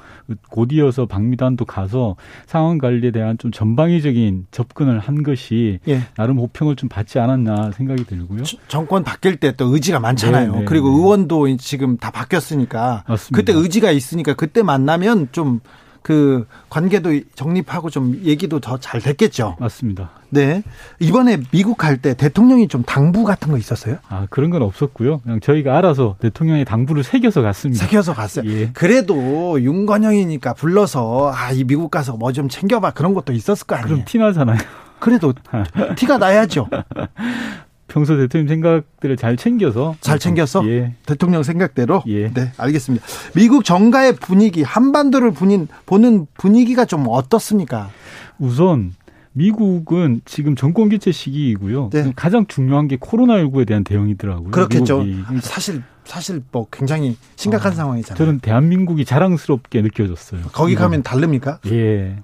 [0.50, 6.02] 곧 이어서 방미단도 가서 상황 관리에 대한 좀 전방위적인 접근을 한 것이 예.
[6.16, 8.44] 나름 호평을 좀 받지 않았나 생각이 들고요.
[8.68, 10.52] 정권 바뀔 때 또 의지가 많잖아요.
[10.52, 13.36] 네, 네, 그리고 의원도 지금 다 바뀌었으니까 맞습니다.
[13.36, 15.60] 그때 의지가 있으니까 그때 만나면 좀
[16.06, 19.56] 그 관계도 정립하고 좀 얘기도 더 잘 됐겠죠.
[19.58, 20.10] 맞습니다.
[20.30, 20.62] 네.
[21.00, 23.96] 이번에 미국 갈 때 대통령이 좀 당부 같은 거 있었어요?
[24.08, 25.18] 아, 그런 건 없었고요.
[25.18, 27.84] 그냥 저희가 알아서 대통령의 당부를 새겨서 갔습니다.
[27.84, 28.48] 새겨서 갔어요.
[28.48, 28.70] 예.
[28.72, 32.92] 그래도 윤건영이니까 불러서 아, 이 미국 가서 뭐 좀 챙겨 봐.
[32.92, 33.88] 그런 것도 있었을 거 아니에요?
[33.88, 34.58] 그럼 티 나잖아요.
[35.00, 35.32] 그래도
[35.96, 36.68] 티가 나야죠.
[37.88, 40.94] 평소 대통령 생각들을 잘 챙겨서 잘 챙겨서 예.
[41.06, 42.32] 대통령 생각대로 예.
[42.32, 43.04] 네 알겠습니다.
[43.34, 47.90] 미국 정가의 분위기 한반도를 분인, 보는 분위기가 좀 어떻습니까?
[48.38, 48.94] 우선
[49.32, 51.90] 미국은 지금 정권 교체 시기이고요.
[51.92, 52.12] 네.
[52.16, 54.50] 가장 중요한 게 코로나 19에 대한 대응이더라고요.
[54.50, 55.02] 그렇겠죠.
[55.02, 55.40] 미국이.
[55.42, 58.16] 사실 사실 뭐 굉장히 심각한 아, 상황이잖아요.
[58.16, 60.40] 저는 대한민국이 자랑스럽게 느껴졌어요.
[60.52, 61.58] 거기 가면 다릅니까?
[61.66, 62.22] 예.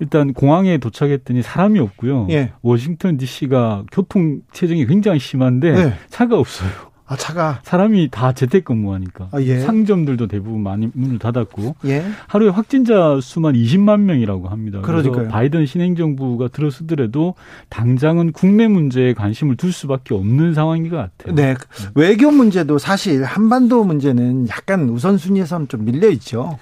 [0.00, 2.28] 일단 공항에 도착했더니 사람이 없고요.
[2.30, 2.52] 예.
[2.62, 5.94] 워싱턴 D.C.가 교통 체증이 굉장히 심한데 예.
[6.08, 6.70] 차가 없어요.
[7.08, 9.60] 아 차가 사람이 다 재택근무하니까 아, 예.
[9.60, 12.04] 상점들도 대부분 많이 문을 닫았고 예.
[12.26, 14.80] 하루에 확진자 수만 20만 명이라고 합니다.
[14.80, 15.12] 그러니까요.
[15.12, 17.34] 그래서 바이든 신행정부가 들어서더라도
[17.68, 21.34] 당장은 국내 문제에 관심을 둘 수밖에 없는 상황인 것 같아요.
[21.36, 21.54] 네,
[21.94, 26.58] 외교 문제도 사실 한반도 문제는 약간 우선순위에서는 좀 밀려 있죠.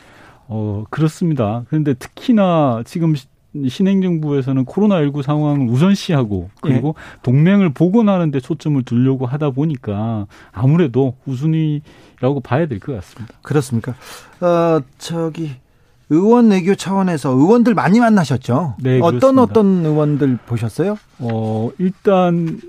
[0.48, 1.64] 어, 그렇습니다.
[1.68, 3.14] 그런데 특히나 지금
[3.68, 7.18] 신행정부에서는 코로나19 상황을 우선시하고 그리고 예.
[7.22, 13.34] 동맹을 복원하는 데 초점을 두려고 하다 보니까 아무래도 우선이라고 봐야 될 것 같습니다.
[13.42, 13.94] 그렇습니까?
[14.40, 15.52] 어, 저기
[16.10, 18.74] 의원 외교 차원에서 의원들 많이 만나셨죠?
[18.80, 19.42] 네, 어떤 그렇습니다.
[19.42, 20.96] 어떤 의원들 보셨어요?
[21.20, 22.60] 어, 일단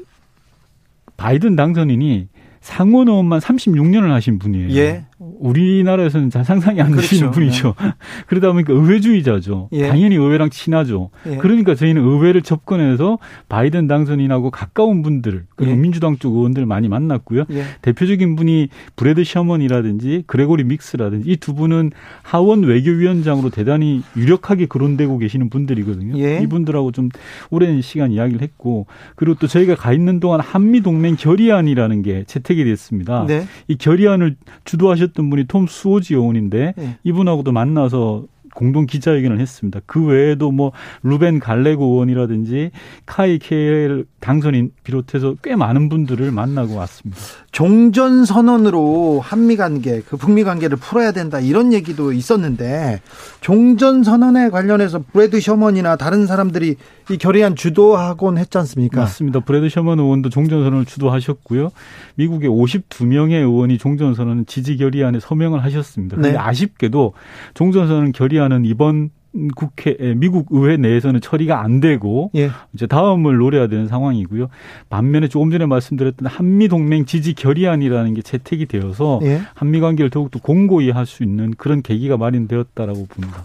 [1.18, 2.28] 바이든 당선인이
[2.62, 4.70] 상원 의원만 36년을 하신 분이에요.
[4.72, 5.06] 예.
[5.18, 7.08] 우리나라에서는 잘 상상이 안 그렇죠.
[7.10, 7.76] 되시는 분이죠.
[7.80, 7.94] 네.
[8.28, 9.70] 그러다 보니까 의회주의자죠.
[9.72, 9.88] 예.
[9.88, 11.10] 당연히 의회랑 친하죠.
[11.28, 11.38] 예.
[11.38, 15.76] 그러니까 저희는 의회를 접근해서 바이든 당선인하고 가까운 분들, 그리고 예.
[15.76, 17.46] 민주당 쪽 의원들 많이 만났고요.
[17.52, 17.64] 예.
[17.82, 21.92] 대표적인 분이 브래드 셔먼이라든지 그레고리 믹스라든지 이 두 분은
[22.24, 26.18] 하원 외교위원장으로 대단히 유력하게 거론되고 계시는 분들이거든요.
[26.18, 26.40] 예.
[26.42, 27.10] 이분들하고 좀
[27.52, 32.64] 오랜 시간 이야기를 했고 그리고 또 저희가 가 있는 동안 한미 동맹 결의안이라는 게 채택이
[32.64, 33.26] 됐습니다.
[33.28, 33.46] 네.
[33.68, 36.98] 이 결의안을 주도하 셨던 분이 톰 수오지 의원인데 네.
[37.04, 39.82] 이분하고도 만나서 공동 기자회견을 했습니다.
[39.86, 40.72] 그 외에도 뭐
[41.04, 42.72] 루벤 갈레고 의원이라든지
[43.06, 47.22] 카이 케일 당선인 비롯해서 꽤 많은 분들을 만나고 왔습니다.
[47.52, 53.02] 종전 선언으로 한미 관계, 그 북미 관계를 풀어야 된다 이런 얘기도 있었는데
[53.42, 56.76] 종전 선언에 관련해서 브래드 셔먼이나 다른 사람들이
[57.12, 59.02] 이 결의안 주도하곤 했지 않습니까?
[59.02, 59.42] 맞습니다.
[59.42, 61.72] 브래드 셔먼 의원도 종전 선언을 주도하셨고요.
[62.16, 66.16] 미국의 52명의 의원이 종전 선언 지지 결의안에 서명을 하셨습니다.
[66.16, 66.38] 그런데 네.
[66.38, 67.14] 아쉽게도
[67.54, 69.10] 종전 선언 결의안 은 이번
[69.56, 72.52] 국회 미국 의회 내에서는 처리가 안 되고 예.
[72.74, 74.48] 이제 다음을 노려야 되는 상황이고요.
[74.90, 79.42] 반면에 조금 전에 말씀드렸던 한미 동맹 지지 결의안이라는 게 채택이 되어서 예.
[79.54, 83.44] 한미 관계를 더욱더 공고히 할 수 있는 그런 계기가 마련되었다라고 봅니다.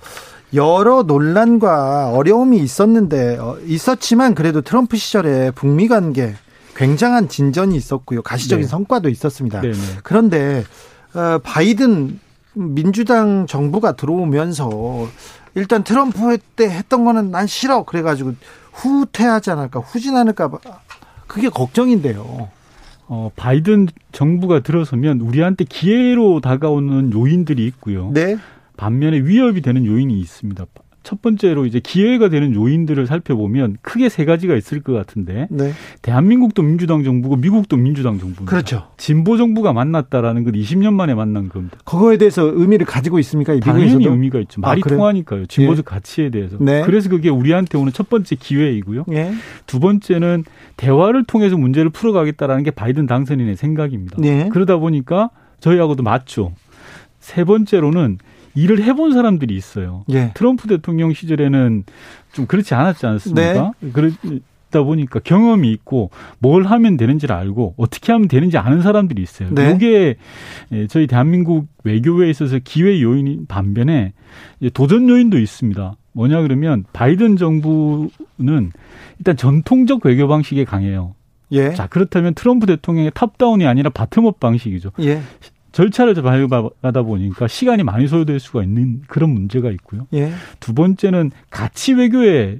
[0.54, 6.34] 여러 논란과 어려움이 있었는데 어, 있었지만 그래도 트럼프 시절에 북미 관계
[6.76, 8.22] 굉장한 진전이 있었고요.
[8.22, 8.68] 가시적인 네.
[8.68, 9.60] 성과도 있었습니다.
[9.60, 9.74] 네네.
[10.02, 10.64] 그런데
[11.14, 12.18] 어, 바이든
[12.60, 15.08] 민주당 정부가 들어오면서
[15.54, 17.84] 일단 트럼프 때 했던 거는 난 싫어.
[17.84, 18.34] 그래가지고
[18.72, 20.50] 후퇴하지 않을까, 후진하니까
[21.26, 22.48] 그게 걱정인데요.
[23.06, 28.10] 어, 바이든 정부가 들어서면 우리한테 기회로 다가오는 요인들이 있고요.
[28.12, 28.36] 네.
[28.76, 30.64] 반면에 위협이 되는 요인이 있습니다.
[31.10, 35.72] 첫 번째로 이제 기회가 되는 요인들을 살펴보면 크게 세 가지가 있을 것 같은데 네.
[36.02, 38.44] 대한민국도 민주당 정부고 미국도 민주당 정부입니다.
[38.44, 38.86] 그렇죠.
[38.96, 41.78] 진보 정부가 만났다라는 건 20년 만에 만난 겁니다.
[41.84, 43.58] 그거에 대해서 의미를 가지고 있습니까?
[43.58, 44.60] 당연히 의미가 있죠.
[44.62, 45.46] 아, 말이 아, 통하니까요.
[45.46, 45.90] 진보적 예.
[45.90, 46.58] 가치에 대해서.
[46.60, 46.82] 네.
[46.82, 49.06] 그래서 그게 우리한테 오는 첫 번째 기회이고요.
[49.10, 49.32] 예.
[49.66, 50.44] 두 번째는
[50.76, 54.16] 대화를 통해서 문제를 풀어가겠다라는 게 바이든 당선인의 생각입니다.
[54.22, 54.48] 예.
[54.52, 56.52] 그러다 보니까 저희하고도 맞죠.
[57.18, 58.18] 세 번째로는
[58.54, 60.04] 일을 해본 사람들이 있어요.
[60.10, 60.32] 예.
[60.34, 61.84] 트럼프 대통령 시절에는
[62.32, 63.72] 좀 그렇지 않았지 않습니까?
[63.80, 63.90] 네.
[63.92, 69.50] 그러다 보니까 경험이 있고 뭘 하면 되는지를 알고 어떻게 하면 되는지 아는 사람들이 있어요.
[69.54, 69.72] 네.
[69.74, 70.16] 이게
[70.72, 74.12] 예, 저희 대한민국 외교에 있어서 기회 요인이 반면에
[74.74, 75.96] 도전 요인도 있습니다.
[76.12, 78.72] 뭐냐 그러면 바이든 정부는
[79.18, 81.14] 일단 전통적 외교 방식에 강해요.
[81.52, 81.72] 예.
[81.74, 84.92] 자, 그렇다면 트럼프 대통령의 top-down이 아니라 bottom-up 방식이죠.
[85.00, 85.20] 예.
[85.72, 90.06] 절차를 밟아가다 보니까 시간이 많이 소요될 수가 있는 그런 문제가 있고요.
[90.14, 90.32] 예.
[90.58, 92.58] 두 번째는 가치 외교에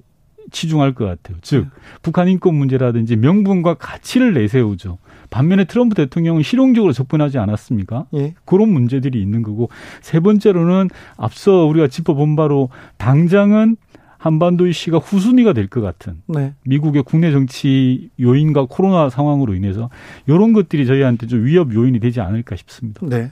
[0.51, 1.37] 치중할 것 같아요.
[1.43, 1.81] 즉, 예.
[2.03, 4.99] 북한 인권 문제라든지 명분과 가치를 내세우죠.
[5.31, 8.07] 반면에 트럼프 대통령은 실용적으로 접근하지 않았습니까?
[8.15, 8.35] 예.
[8.45, 9.71] 그런 문제들이 있는 거고
[10.01, 12.69] 세 번째로는 앞서 우리가 짚어본 바로
[12.99, 13.77] 당장은
[14.21, 16.53] 한반도 이슈가 후순위가 될 것 같은 네.
[16.67, 19.89] 미국의 국내 정치 요인과 코로나 상황으로 인해서
[20.27, 23.01] 이런 것들이 저희한테 좀 위협 요인이 되지 않을까 싶습니다.
[23.07, 23.31] 네.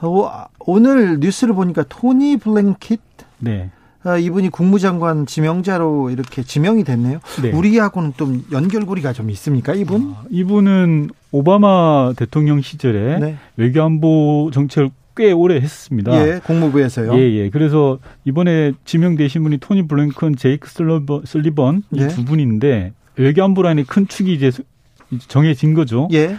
[0.00, 3.00] 어, 오늘 뉴스를 보니까 토니 블랭킷
[3.38, 3.70] 네.
[4.04, 7.18] 아, 이분이 국무장관 지명자로 이렇게 지명이 됐네요.
[7.42, 7.50] 네.
[7.50, 10.14] 우리하고는 좀 연결고리가 좀 있습니까, 이분?
[10.16, 13.36] 아, 이분은 오바마 대통령 시절에 네.
[13.56, 16.12] 외교안보 정책을 꽤 오래 했습니다.
[16.14, 17.12] 예, 국무부에서요.
[17.18, 17.50] 예, 예.
[17.50, 22.04] 그래서 이번에 지명되신 분이 토니 블랭컨, 제이크 슬리번, 슬리번 예.
[22.04, 24.52] 이두 분인데 외교안보 라인의 큰 축이 이제
[25.26, 26.08] 정해진 거죠.
[26.12, 26.36] 예.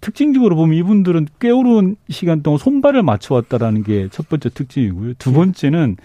[0.00, 5.14] 특징적으로 보면 이분들은 꽤 오랜 시간 동안 손발을 맞춰왔다라는 게 첫 번째 특징이고요.
[5.18, 6.04] 두 번째는 예.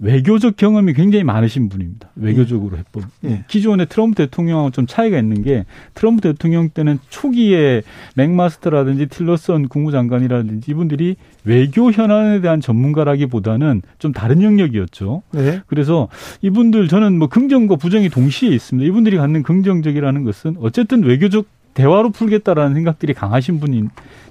[0.00, 2.08] 외교적 경험이 굉장히 많으신 분입니다.
[2.14, 2.80] 외교적으로 예.
[2.80, 3.44] 해보 예.
[3.48, 7.82] 기존의 트럼프 대통령하고 좀 차이가 있는 게 트럼프 대통령 때는 초기에
[8.14, 15.22] 맥마스터라든지 틸러슨 국무장관이라든지 이분들이 외교 현안에 대한 전문가라기보다는 좀 다른 영역이었죠.
[15.32, 15.60] 네.
[15.66, 16.08] 그래서
[16.42, 18.88] 이분들 저는 뭐 긍정과 부정이 동시에 있습니다.
[18.88, 23.90] 이분들이 갖는 긍정적이라는 것은 어쨌든 외교적 대화로 풀겠다라는 생각들이 강하신 분인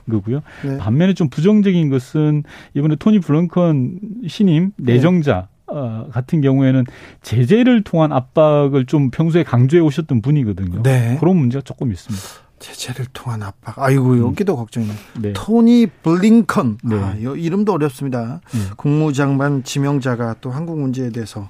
[0.09, 0.41] 거고요.
[0.63, 0.77] 네.
[0.77, 6.85] 반면에 좀 부정적인 것은 이번에 토니 블렁컨 신임 내정자 어, 같은 경우에는
[7.21, 10.83] 제재를 통한 압박을 좀 평소에 강조해 오셨던 분이거든요.
[10.83, 11.17] 네.
[11.19, 12.25] 그런 문제가 조금 있습니다.
[12.59, 13.77] 제재를 통한 압박.
[13.77, 14.27] 아이고 음.
[14.27, 14.57] 여기도 음.
[14.57, 14.93] 걱정이네.
[15.21, 15.33] 네.
[15.33, 16.79] 토니 블링컨.
[16.83, 16.95] 네.
[16.95, 18.41] 아, 이름도 어렵습니다.
[18.55, 18.69] 음.
[18.77, 21.47] 국무장관 지명자가 또 한국 문제에 대해서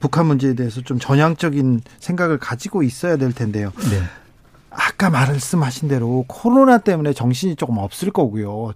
[0.00, 3.72] 북한 문제에 대해서 좀 전향적인 생각을 가지고 있어야 될 텐데요.
[3.90, 4.02] 네.
[4.70, 8.72] 아까 말씀하신 대로 코로나 때문에 정신이 조금 없을 거고요.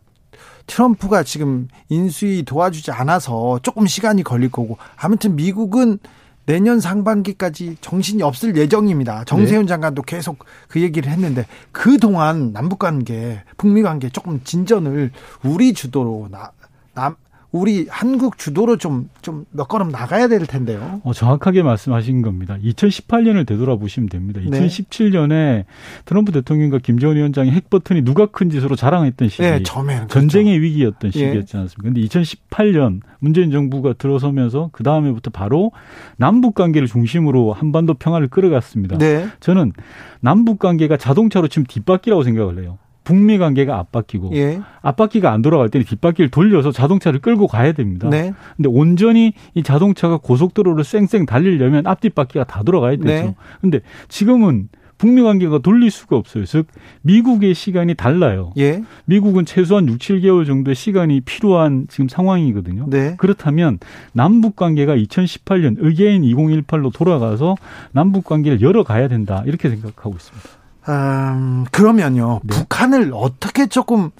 [0.66, 5.98] 트럼프가 지금 인수위 도와주지 않아서 조금 시간이 걸릴 거고 아무튼 미국은
[6.46, 9.24] 내년 상반기까지 정신이 없을 예정입니다.
[9.24, 9.68] 정세훈 네.
[9.68, 15.12] 장관도 계속 그 얘기를 했는데 그 동안 남북 관계, 북미 관계 조금 진전을
[15.44, 16.50] 우리 주도로 나,
[16.92, 17.14] 남,
[17.52, 21.00] 우리 한국 주도로 좀 좀 몇 걸음 나가야 될 텐데요.
[21.04, 22.56] 어, 정확하게 말씀하신 겁니다.
[22.62, 24.40] 2018년을 되돌아보시면 됩니다.
[24.40, 25.64] 2017년에
[26.04, 29.42] 트럼프 대통령과 김정은 위원장이 핵 버튼이 누가 큰지 서로 자랑했던 시기.
[29.42, 30.62] 네, 처음에 전쟁의 그렇죠.
[30.62, 31.82] 위기였던 시기였지 않습니까?
[31.82, 35.72] 근데 2018년 문재인 정부가 들어서면서 그 다음에부터 바로
[36.16, 38.98] 남북 관계를 중심으로 한반도 평화를 끌어갔습니다.
[38.98, 39.26] 네.
[39.40, 39.72] 저는
[40.20, 42.78] 남북 관계가 자동차로 지금 뒷바퀴라고 생각을 해요.
[43.10, 44.60] 북미 관계가 앞바퀴고 예.
[44.82, 48.08] 앞바퀴가 안 돌아갈 때는 뒷바퀴를 돌려서 자동차를 끌고 가야 됩니다.
[48.08, 48.32] 네.
[48.56, 53.04] 근데 온전히 이 자동차가 고속도로를 쌩쌩 달리려면 앞뒷바퀴가 다 돌아가야 되죠.
[53.04, 53.34] 네.
[53.60, 56.44] 근데 지금은 북미 관계가 돌릴 수가 없어요.
[56.44, 56.68] 즉
[57.02, 58.52] 미국의 시간이 달라요.
[58.58, 58.84] 예.
[59.06, 62.86] 미국은 최소한 6, 7개월 정도의 시간이 필요한 지금 상황이거든요.
[62.88, 63.16] 네.
[63.16, 63.78] 그렇다면
[64.12, 67.56] 남북 관계가 2018년 의계인 2018로 돌아가서
[67.90, 69.42] 남북 관계를 열어가야 된다.
[69.46, 70.59] 이렇게 생각하고 있습니다.
[70.88, 72.40] 음, 그러면요.
[72.42, 72.56] 네.
[72.56, 74.10] 북한을 어떻게 조금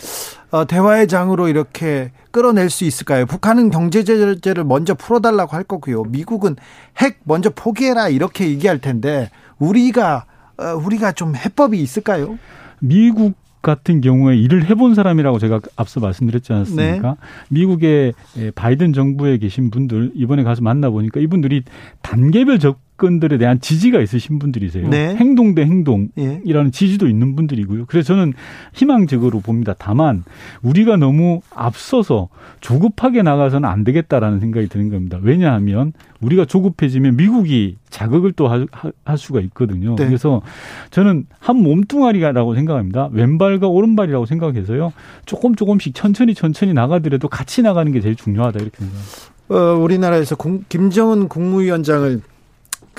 [0.51, 3.27] 어, 대화의 장으로 이렇게 끌어낼 수 있을까요?
[3.27, 6.05] 북한은 경제 제재를 먼저 풀어달라고 할 거고요.
[6.05, 6.57] 미국은
[6.99, 10.27] 핵 먼저 포기해라 이렇게 얘기할 텐데 우리가
[10.59, 12.39] 어, 우리가 좀 해법이 있을까요?
[12.81, 17.09] 미국 같은 경우에 일을 해본 사람이라고 제가 앞서 말씀드렸지 않았습니까?
[17.11, 17.17] 네.
[17.51, 18.15] 미국의
[18.55, 21.65] 바이든 정부에 계신 분들 이번에 가서 만나보니까 이분들이
[22.01, 24.89] 단계별 적 사건들에 대한 지지가 있으신 분들이세요.
[24.89, 25.17] 네.
[25.17, 26.71] 행동 대 행동이라는 예.
[26.71, 27.87] 지지도 있는 분들이고요.
[27.87, 28.35] 그래서 저는
[28.75, 29.75] 희망적으로 봅니다.
[29.79, 30.23] 다만
[30.63, 32.29] 우리가 너무 앞서서
[32.61, 35.19] 조급하게 나가서는 안 되겠다라는 생각이 드는 겁니다.
[35.23, 39.95] 왜냐하면 우리가 조급해지면 미국이 자극을 또 할 수가 있거든요.
[39.97, 40.07] 네.
[40.07, 40.43] 그래서
[40.91, 43.09] 저는 한 몸뚱아리라고 생각합니다.
[43.13, 44.93] 왼발과 오른발이라고 생각해서요.
[45.25, 49.41] 조금 조금씩 천천히 천천히 나가더라도 같이 나가는 게 제일 중요하다 이렇게 생각합니다.
[49.49, 52.21] 어, 우리나라에서 공, 김정은 국무위원장을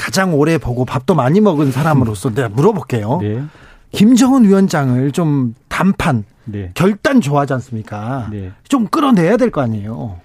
[0.01, 3.19] 가장 오래 보고 밥도 많이 먹은 사람으로서 내가 물어볼게요.
[3.21, 3.43] 네.
[3.91, 6.71] 김정은 위원장을 좀 단판, 네.
[6.73, 8.27] 결단 좋아하지 않습니까?
[8.31, 8.51] 네.
[8.67, 10.19] 좀 끌어내야 될 거 아니에요.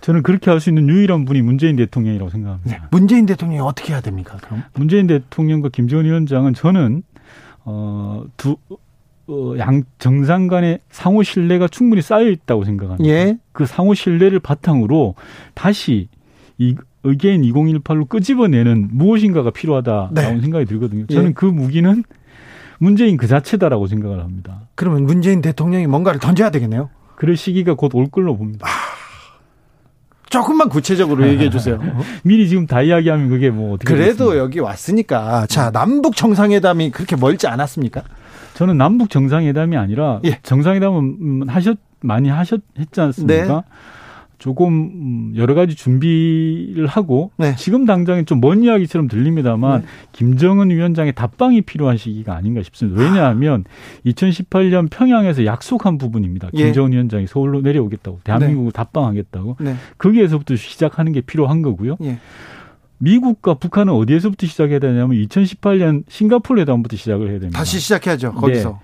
[0.00, 2.70] 저는 그렇게 할 수 있는 유일한 분이 문재인 대통령이라고 생각합니다.
[2.70, 2.80] 네.
[2.90, 4.38] 문재인 대통령이 어떻게 해야 됩니까?
[4.40, 7.02] 그럼 문재인 대통령과 김정은 위원장은 저는
[7.64, 8.56] 어두
[9.26, 13.06] 어, 양 정상 간의 상호 신뢰가 충분히 쌓여 있다고 생각합니다.
[13.12, 13.36] 예.
[13.52, 15.14] 그 상호 신뢰를 바탕으로
[15.54, 16.08] 다시
[16.56, 20.40] 이 의견 2018로 끄집어내는 무엇인가가 필요하다라고 네.
[20.40, 21.06] 생각이 들거든요.
[21.06, 21.32] 저는 예.
[21.32, 22.04] 그 무기는
[22.78, 24.62] 문재인 그 자체다라고 생각을 합니다.
[24.74, 26.90] 그러면 문재인 대통령이 뭔가를 던져야 되겠네요.
[27.16, 28.66] 그럴 시기가 곧 올 걸로 봅니다.
[28.66, 28.70] 아,
[30.30, 31.78] 조금만 구체적으로 얘기해 주세요.
[32.22, 34.36] 미리 지금 다 이야기하면 그게 뭐 어떻게 그래도 됐습니까?
[34.38, 38.02] 여기 왔으니까 자 남북 정상회담이 그렇게 멀지 않았습니까?
[38.54, 40.38] 저는 남북 정상회담이 아니라 예.
[40.42, 43.54] 정상회담은 하셨 많이 하셨 했지 않습니까?
[43.56, 43.62] 네.
[44.40, 47.54] 조금 음, 여러 가지 준비를 하고 네.
[47.56, 49.86] 지금 당장에 좀먼 이야기처럼 들립니다만 네.
[50.12, 53.02] 김정은 위원장의 답방이 필요한 시기가 아닌가 싶습니다.
[53.02, 54.08] 왜냐하면 아.
[54.08, 56.48] 2018년 평양에서 약속한 부분입니다.
[56.54, 56.64] 예.
[56.64, 58.76] 김정은 위원장이 서울로 내려오겠다고 대한민국을 네.
[58.76, 59.76] 답방하겠다고 네.
[59.98, 61.98] 거기에서부터 시작하는 게 필요한 거고요.
[62.02, 62.18] 예.
[62.96, 67.58] 미국과 북한은 어디에서부터 시작해야 되냐면 2018년 싱가포르 회담부터 시작을 해야 됩니다.
[67.58, 68.32] 다시 시작해야죠.
[68.32, 68.70] 거기서.
[68.70, 68.74] 네.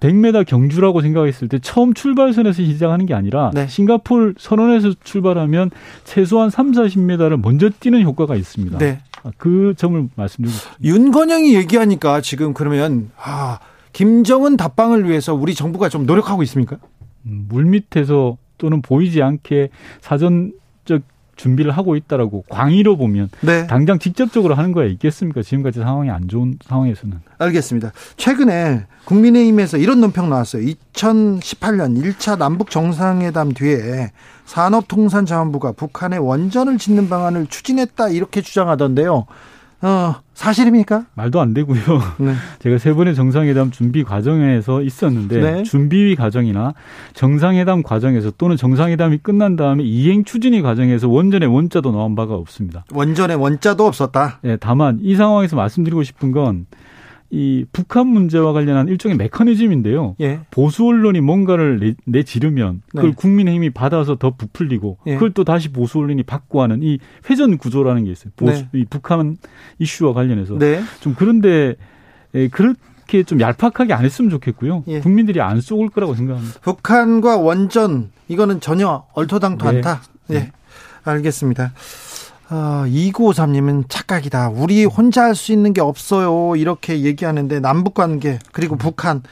[0.00, 3.66] 100m 경주라고 생각했을 때 처음 출발선에서 시작하는 게 아니라 네.
[3.66, 5.70] 싱가폴 선언에서 출발하면
[6.04, 8.78] 최소한 3, 40m를 먼저 뛰는 효과가 있습니다.
[8.78, 9.00] 네.
[9.24, 10.78] 아, 그 점을 말씀드리고 싶습니다.
[10.84, 13.58] 윤건영이 얘기하니까 지금 그러면 아,
[13.92, 16.78] 김정은 답방을 위해서 우리 정부가 좀 노력하고 있습니까?
[17.26, 20.58] 음, 물 밑에서 또는 보이지 않게 사전적
[21.38, 23.66] 준비를 하고 있다라고 광의로 보면 네.
[23.66, 25.40] 당장 직접적으로 하는 거야 있겠습니까?
[25.40, 27.20] 지금까지 상황이 안 좋은 상황에서는.
[27.38, 27.92] 알겠습니다.
[28.18, 30.62] 최근에 국민의힘에서 이런 논평 나왔어요.
[30.66, 34.10] 2018년 1차 남북 정상회담 뒤에
[34.44, 39.26] 산업통상자원부가 북한에 원전을 짓는 방안을 추진했다 이렇게 주장하던데요.
[39.80, 41.06] 어, 사실입니까?
[41.14, 41.78] 말도 안 되고요.
[42.18, 42.34] 네.
[42.58, 45.62] 제가 세 번의 정상회담 준비 과정에서 있었는데 네.
[45.62, 46.74] 준비 과정이나
[47.14, 52.84] 정상회담 과정에서 또는 정상회담이 끝난 다음에 이행 추진의 과정에서 원전의 원자도 나온 바가 없습니다.
[52.92, 54.40] 원전의 원자도 없었다.
[54.42, 56.66] 네, 다만 이 상황에서 말씀드리고 싶은 건
[57.30, 60.16] 이 북한 문제와 관련한 일종의 메커니즘인데요.
[60.20, 60.40] 예.
[60.50, 63.14] 보수 언론이 뭔가를 내, 내지르면 그걸 네.
[63.14, 65.14] 국민의힘이 받아서 더 부풀리고 예.
[65.14, 68.32] 그걸 또 다시 보수 언론이 받고 하는 이 회전 구조라는 게 있어요.
[68.34, 68.80] 보수, 네.
[68.80, 69.36] 이 북한
[69.78, 70.82] 이슈와 관련해서 네.
[71.00, 71.74] 좀 그런데
[72.34, 74.84] 에, 그렇게 좀 얄팍하게 안 했으면 좋겠고요.
[74.86, 75.00] 예.
[75.00, 76.60] 국민들이 안 쏘을 거라고 생각합니다.
[76.60, 79.76] 북한과 원전 이거는 전혀 얼토당토 네.
[79.76, 80.00] 않다.
[80.30, 80.34] 예.
[80.34, 80.52] 네.
[81.04, 81.72] 알겠습니다.
[82.50, 84.48] 어, 2953님은 착각이다.
[84.50, 86.56] 우리 혼자 할 수 있는 게 없어요.
[86.56, 89.22] 이렇게 얘기하는데 남북 관계 그리고 북한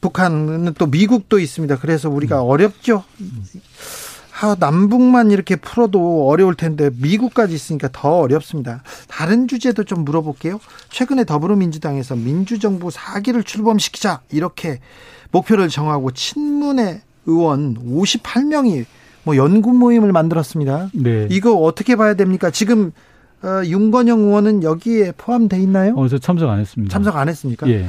[0.00, 1.78] 북한은 또 미국도 있습니다.
[1.78, 3.04] 그래서 우리가 어렵죠.
[4.40, 8.82] 아, 남북만 이렇게 풀어도 어려울 텐데 미국까지 있으니까 더 어렵습니다.
[9.08, 10.58] 다른 주제도 좀 물어볼게요.
[10.90, 14.80] 최근에 더불어민주당에서 민주정부 4기를 출범시키자 이렇게
[15.30, 18.84] 목표를 정하고 친문의 의원 58명이
[19.24, 20.90] 뭐 연구 모임을 만들었습니다.
[20.92, 21.26] 네.
[21.30, 22.50] 이거 어떻게 봐야 됩니까?
[22.50, 22.92] 지금
[23.42, 25.94] 어, 윤건영 의원은 여기에 포함돼 있나요?
[25.96, 26.92] 어, 저 참석 안 했습니다.
[26.92, 27.68] 참석 안 했습니까?
[27.68, 27.88] 예.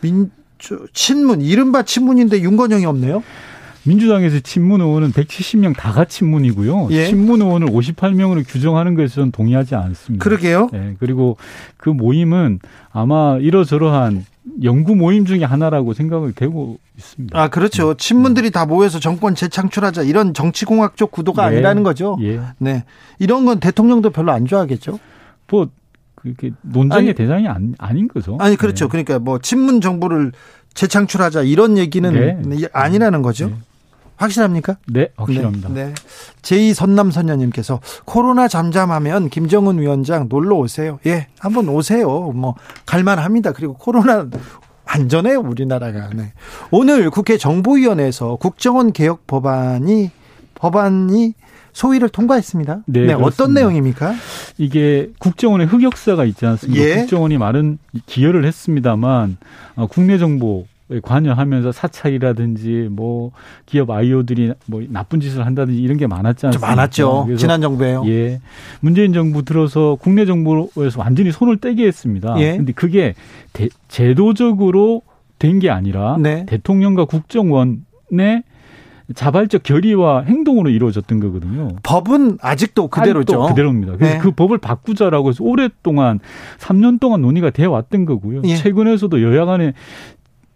[0.00, 3.22] 민주 친문 이른바 친문인데 윤건영이 없네요.
[3.84, 6.88] 민주당에서 친문 의원은 170명 다가 친문이고요.
[6.92, 7.06] 예.
[7.06, 10.22] 친문 의원을 58명으로 규정하는 것에 저는 동의하지 않습니다.
[10.22, 10.68] 그러게요.
[10.72, 11.36] 네, 그리고
[11.76, 12.60] 그 모임은
[12.92, 14.24] 아마 이러저러한
[14.62, 17.38] 연구 모임 중에 하나라고 생각을 되고 있습니다.
[17.40, 17.94] 아, 그렇죠.
[17.94, 21.56] 친문들이 다 모여서 정권 재창출하자 이런 정치공학적 구도가 네.
[21.56, 22.18] 아니라는 거죠.
[22.22, 22.40] 예.
[22.58, 22.84] 네.
[23.18, 24.98] 이런 건 대통령도 별로 안 좋아하겠죠.
[25.48, 25.68] 뭐
[26.14, 28.36] 그게 논쟁의 아니, 대상이 아니, 아닌 거죠.
[28.40, 28.86] 아니 그렇죠.
[28.86, 28.90] 네.
[28.90, 30.32] 그러니까 뭐 친문 정부를
[30.74, 32.68] 재창출하자 이런 얘기는 네.
[32.72, 33.52] 아니라는 거죠.
[34.22, 34.26] 네.
[34.26, 34.76] 확실합니까?
[34.86, 35.68] 네, 확실합니다.
[35.70, 35.86] 네.
[35.86, 35.94] 네.
[36.42, 40.98] 제2 선남선녀님께서 코로나 잠잠하면 김정은 위원장 놀러 오세요.
[41.06, 42.06] 예, 한번 오세요.
[42.34, 42.54] 뭐
[42.86, 43.52] 갈만합니다.
[43.52, 44.26] 그리고 코로나
[44.84, 46.10] 안전해요 우리나라가.
[46.14, 46.32] 네.
[46.70, 50.10] 오늘 국회 정보위원회에서 국정원 개혁 법안이
[50.54, 51.34] 법안이
[51.72, 52.82] 소위를 통과했습니다.
[52.86, 54.14] 네, 네 어떤 내용입니까?
[54.58, 56.84] 이게 국정원의 흑역사가 있지 않습니까?
[56.84, 56.94] 예.
[56.96, 59.38] 국정원이 많은 기여를 했습니다만
[59.76, 60.66] 어, 국내 정보
[61.00, 63.32] 관여하면서 사찰이라든지 뭐
[63.66, 66.66] 기업 아이오들이 뭐 나쁜 짓을 한다든지 이런 게 많았지 않습니까?
[66.66, 67.28] 많았죠.
[67.38, 68.02] 지난 정부에요.
[68.06, 68.40] 예.
[68.80, 72.34] 문재인 정부 들어서 국내 정부에서 완전히 손을 떼게 했습니다.
[72.38, 72.56] 예.
[72.56, 73.14] 근데 그게
[73.52, 75.02] 대, 제도적으로
[75.38, 76.46] 된 게 아니라 네.
[76.46, 78.44] 대통령과 국정원의
[79.14, 81.68] 자발적 결의와 행동으로 이루어졌던 거거든요.
[81.82, 83.32] 법은 아직도 그대로죠.
[83.34, 83.96] 아직도 그대로입니다.
[83.96, 84.20] 그래서 네.
[84.20, 86.20] 그 법을 바꾸자라고 해서 오랫동안
[86.58, 88.42] 3년 동안 논의가 되어 왔던 거고요.
[88.44, 88.56] 예.
[88.56, 89.74] 최근에서도 여야 간에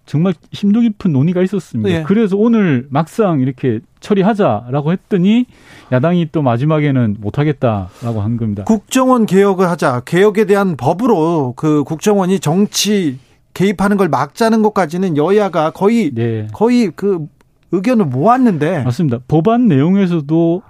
[0.06, 1.90] 정말 심도 깊은 논의가 있었습니다.
[1.90, 2.02] 예.
[2.04, 5.46] 그래서 오늘 막상 이렇게 처리하자라고 했더니
[5.90, 8.64] 야당이 또 마지막에는 못하겠다라고 한 겁니다.
[8.64, 10.02] 국정원 개혁을 하자.
[10.04, 13.18] 개혁에 대한 법으로 그 국정원이 정치
[13.52, 16.46] 개입하는 걸 막자는 것까지는 여야가 거의 네.
[16.52, 17.26] 거의 그
[17.72, 19.18] 의견을 모았는데 맞습니다.
[19.26, 20.62] 법안 내용에서도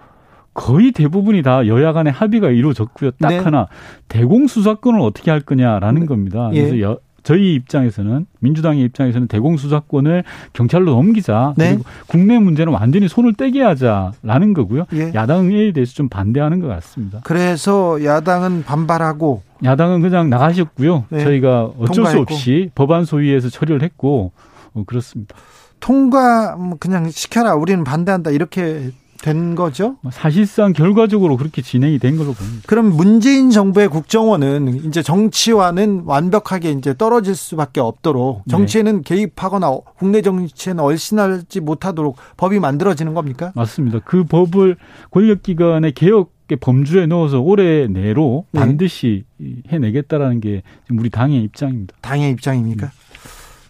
[0.54, 3.10] 거의 대부분이 다 여야 간의 합의가 이루어졌고요.
[3.20, 3.38] 딱 네.
[3.38, 3.66] 하나
[4.08, 6.06] 대공 수사권을 어떻게 할 거냐라는 네.
[6.06, 6.48] 겁니다.
[6.54, 6.62] 예.
[6.62, 10.22] 그래서 여, 저희 입장에서는 민주당의 입장에서는 대공수사권을
[10.52, 11.54] 경찰로 넘기자.
[11.56, 11.70] 네.
[11.74, 14.84] 그리고 국내 문제는 완전히 손을 떼게 하자라는 거고요.
[14.94, 15.10] 예.
[15.12, 17.18] 야당에 대해서 좀 반대하는 것 같습니다.
[17.24, 21.06] 그래서 야당은 반발하고 야당은 그냥 나가셨고요.
[21.08, 21.24] 네.
[21.24, 22.26] 저희가 어쩔 통과했고.
[22.28, 24.30] 수 없이 법안 소위에서 처리를 했고
[24.74, 25.34] 어, 그렇습니다.
[25.80, 27.56] 통과 뭐 그냥 시켜라.
[27.56, 28.30] 우리는 반대한다.
[28.30, 28.92] 이렇게
[29.26, 29.96] 된 거죠?
[30.02, 32.62] 뭐 사실상 결과적으로 그렇게 진행이 된 걸로 보입니다.
[32.68, 38.52] 그럼 문재인 정부의 국정원은 이제 정치와는 완벽하게 이제 떨어질 수밖에 없도록 네.
[38.52, 39.02] 정치에는 네.
[39.02, 43.50] 개입하거나 국내 정치에는 얼씬하지 못하도록 법이 만들어지는 겁니까?
[43.56, 43.98] 맞습니다.
[44.04, 44.76] 그 법을
[45.10, 48.60] 권력기관의 개혁의 범주에 넣어서 올해 내로 네.
[48.60, 49.24] 반드시
[49.68, 51.96] 해내겠다라는 게 우리 당의 입장입니다.
[52.00, 52.86] 당의 입장입니까?
[52.86, 52.92] 네.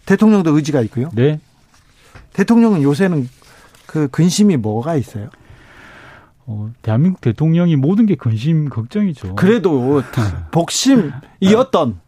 [0.05, 1.09] 대통령도 의지가 있고요.
[1.15, 1.39] 네.
[2.33, 3.27] 대통령은 요새는
[3.87, 5.29] 그 근심이 뭐가 있어요?
[6.47, 9.35] 어, 대한민국 대통령이 모든 게 근심 걱정이죠.
[9.35, 10.01] 그래도
[10.51, 11.99] 복심이었던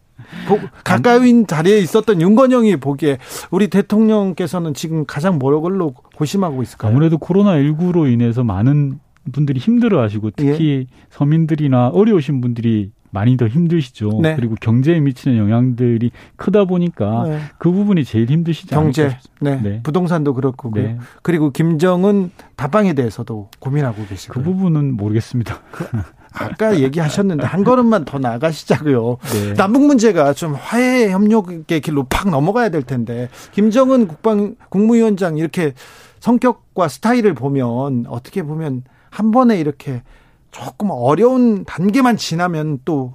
[0.83, 3.17] 가까운 자리에 있었던 윤건영이 보기에
[3.51, 6.91] 우리 대통령께서는 지금 가장 뭐걸로 고심하고 있을까요?
[6.91, 8.99] 아무래도 코로나 19로 인해서 많은
[9.33, 10.95] 분들이 힘들어하시고 특히 예.
[11.09, 14.19] 서민들이나 어려우신 분들이 많이 더 힘드시죠.
[14.21, 14.35] 네.
[14.35, 17.39] 그리고 경제에 미치는 영향들이 크다 보니까 네.
[17.57, 19.59] 그 부분이 제일 힘드시지 경제, 네.
[19.61, 19.81] 네.
[19.83, 20.97] 부동산도 그렇고 네.
[21.21, 25.59] 그리고 김정은 답방에 대해서도 고민하고 계시고 그 부분은 모르겠습니다.
[25.71, 25.85] 그,
[26.31, 29.17] 아까 얘기하셨는데 한 걸음만 더 나가시자고요.
[29.33, 29.53] 네.
[29.55, 35.73] 남북 문제가 좀 화해 협력의 길로 팍 넘어가야 될 텐데 김정은 국방 국무위원장 이렇게
[36.19, 40.03] 성격과 스타일을 보면 어떻게 보면 한 번에 이렇게
[40.51, 43.13] 조금 어려운 단계만 지나면 또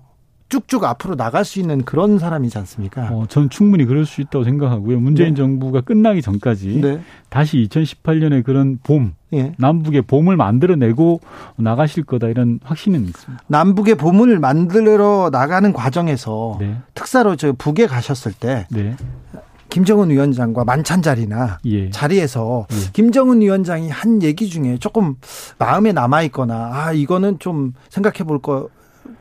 [0.49, 3.09] 쭉쭉 앞으로 나갈 수 있는 그런 사람이지 않습니까?
[3.11, 5.01] 어, 전 충분히 그럴 수 있다고 생각하고요.
[5.01, 5.35] 문재인 네.
[5.35, 7.01] 정부가 끝나기 전까지 네.
[7.29, 9.55] 다시 2018년에 그런 봄, 네.
[9.59, 11.21] 남북의 봄을 만들어내고
[11.57, 13.45] 나가실 거다 이런 확신은 있습니다.
[13.49, 16.77] 남북의 봄을 만들어 나가는 과정에서 네.
[16.95, 18.95] 특사로 저 북에 가셨을 때 네.
[19.75, 21.91] 김정은 위원장과 만찬 자리나 예.
[21.91, 22.77] 자리에서 예.
[22.93, 25.17] 김정은 위원장이 한 얘기 중에 조금
[25.59, 28.69] 마음에 남아 있거나 아 이거는 좀 생각해 볼 거,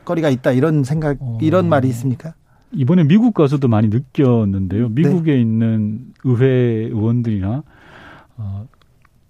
[0.04, 1.38] 거리가 있다 이런 생각 어.
[1.42, 2.34] 이런 말이 있습니까?
[2.70, 4.90] 이번에 미국 가서도 많이 느꼈는데요.
[4.90, 5.02] 네.
[5.02, 5.40] 미국에 네.
[5.40, 7.64] 있는 의회 의원들이나
[8.36, 8.66] 어,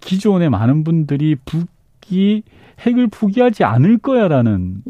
[0.01, 2.43] 기존의 많은 분들이 북이
[2.81, 4.83] 핵을 포기하지 않을 거야라는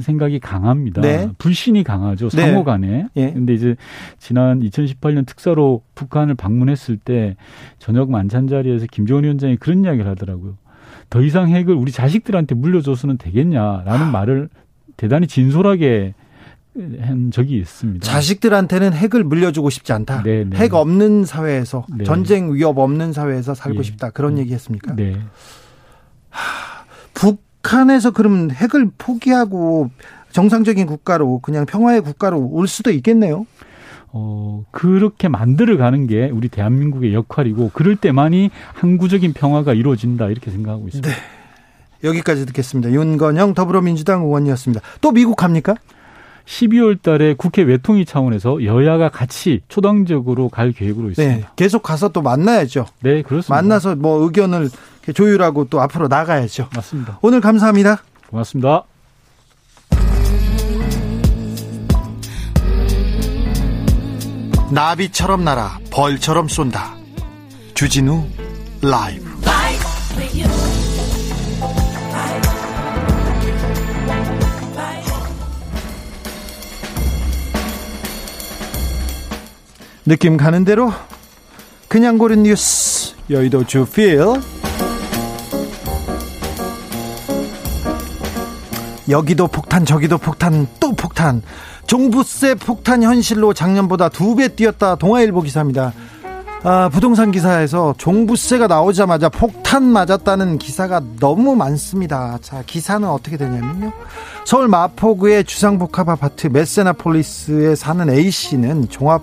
[0.00, 1.00] 생각이 강합니다.
[1.00, 1.28] 네.
[1.38, 2.28] 불신이 강하죠.
[2.30, 2.42] 네.
[2.42, 3.06] 상호 간에.
[3.14, 3.32] 네.
[3.32, 3.76] 근데 이제
[4.18, 7.36] 지난 2018년 특사로 북한을 방문했을 때
[7.78, 10.56] 저녁 만찬 자리에서 김정은 위원장이 그런 이야기를 하더라고요.
[11.10, 14.10] 더 이상 핵을 우리 자식들한테 물려줘서는 되겠냐라는 아.
[14.10, 14.48] 말을
[14.96, 16.14] 대단히 진솔하게
[17.00, 18.06] 한 적이 있습니다.
[18.06, 20.22] 자식들한테는 핵을 물려주고 싶지 않다.
[20.22, 20.50] 네네.
[20.50, 20.56] 네.
[20.56, 22.04] 핵 없는 사회에서 네.
[22.04, 23.82] 전쟁 위협 없는 사회에서 살고 네.
[23.84, 24.10] 싶다.
[24.10, 24.38] 그런 음.
[24.38, 24.94] 얘기했습니까?
[24.94, 25.18] 네.
[26.30, 29.90] 하, 북 한에서 그럼 핵을 포기하고
[30.32, 33.46] 정상적인 국가로 그냥 평화의 국가로 올 수도 있겠네요.
[34.10, 40.86] 어, 그렇게 만들어 가는 게 우리 대한민국의 역할이고 그럴 때만이 항구적인 평화가 이루어진다 이렇게 생각하고
[40.88, 41.08] 있습니다.
[41.08, 41.16] 네.
[42.04, 42.92] 여기까지 듣겠습니다.
[42.92, 44.80] 윤건영 더불어민주당 의원이었습니다.
[45.00, 45.74] 또 미국 갑니까?
[46.48, 51.36] 12월 달에 국회 외통위 차원에서 여야가 같이 초당적으로 갈 계획으로 있습니다.
[51.36, 52.86] 네, 계속 가서 또 만나야죠.
[53.00, 53.54] 네, 그렇습니다.
[53.54, 54.70] 만나서 뭐 의견을
[55.14, 56.68] 조율하고 또 앞으로 나가야죠.
[56.74, 57.18] 맞습니다.
[57.22, 58.02] 오늘 감사합니다.
[58.30, 58.84] 고맙습니다.
[64.70, 66.94] 나비처럼 날아 벌처럼 쏜다.
[67.74, 68.26] 주진우
[68.82, 69.28] 라이브.
[80.08, 80.90] 느낌 가는 대로
[81.86, 83.14] 그냥 고른 뉴스.
[83.28, 84.24] 여의도 주필
[89.10, 91.42] 여기도 폭탄 저기도 폭탄 또 폭탄.
[91.86, 94.94] 종부세 폭탄 현실로 작년보다 두 배 뛰었다.
[94.96, 95.92] 동아일보 기사입니다.
[96.62, 102.38] 아, 부동산 기사에서 종부세가 나오자마자 폭탄 맞았다는 기사가 너무 많습니다.
[102.40, 103.92] 자, 기사는 어떻게 되냐면요.
[104.46, 109.22] 서울 마포구의 주상복합 아파트 메세나폴리스에 사는 A씨는 종합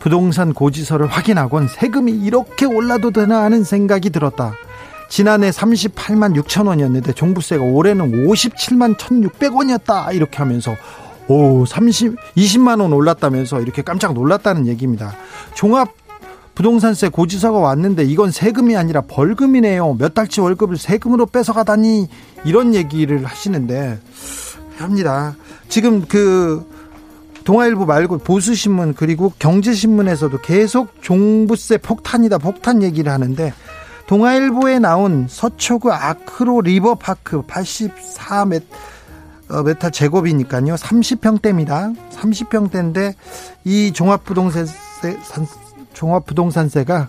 [0.00, 4.54] 부동산 고지서를 확인하곤 세금이 이렇게 올라도 되나 하는 생각이 들었다.
[5.08, 10.14] 지난해 38만 6천 원이었는데 종부세가 올해는 57만 1,600원이었다.
[10.14, 10.74] 이렇게 하면서
[11.28, 15.14] 오, 30, 20만 원 올랐다면서 이렇게 깜짝 놀랐다는 얘기입니다.
[15.54, 15.88] 종합
[16.54, 19.94] 부동산세 고지서가 왔는데 이건 세금이 아니라 벌금이네요.
[19.98, 22.08] 몇 달치 월급을 세금으로 뺏어가다니
[22.44, 23.98] 이런 얘기를 하시는데
[24.78, 25.36] 합니다.
[25.68, 26.66] 지금 그
[27.50, 33.52] 동아일보 말고 보수신문 그리고 경제신문에서도 계속 종부세 폭탄이다 폭탄 얘기를 하는데
[34.06, 38.62] 동아일보에 나온 서초구 아크로 리버파크 84메
[39.48, 40.76] 어, 메타 제곱이니까요.
[40.76, 41.96] 30평대입니다.
[42.12, 43.14] 30평대인데
[43.64, 45.18] 이 종합부동산세
[45.92, 47.08] 종합부동산세가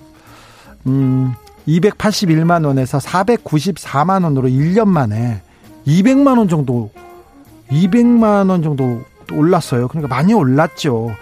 [0.88, 1.36] 음
[1.68, 5.44] 281만 원에서 494만 원으로 1년 만에
[5.86, 6.90] 200만 원 정도
[7.70, 9.88] 200만 원 정도 올랐어요.
[9.88, 11.16] 그러니까 많이 올랐죠.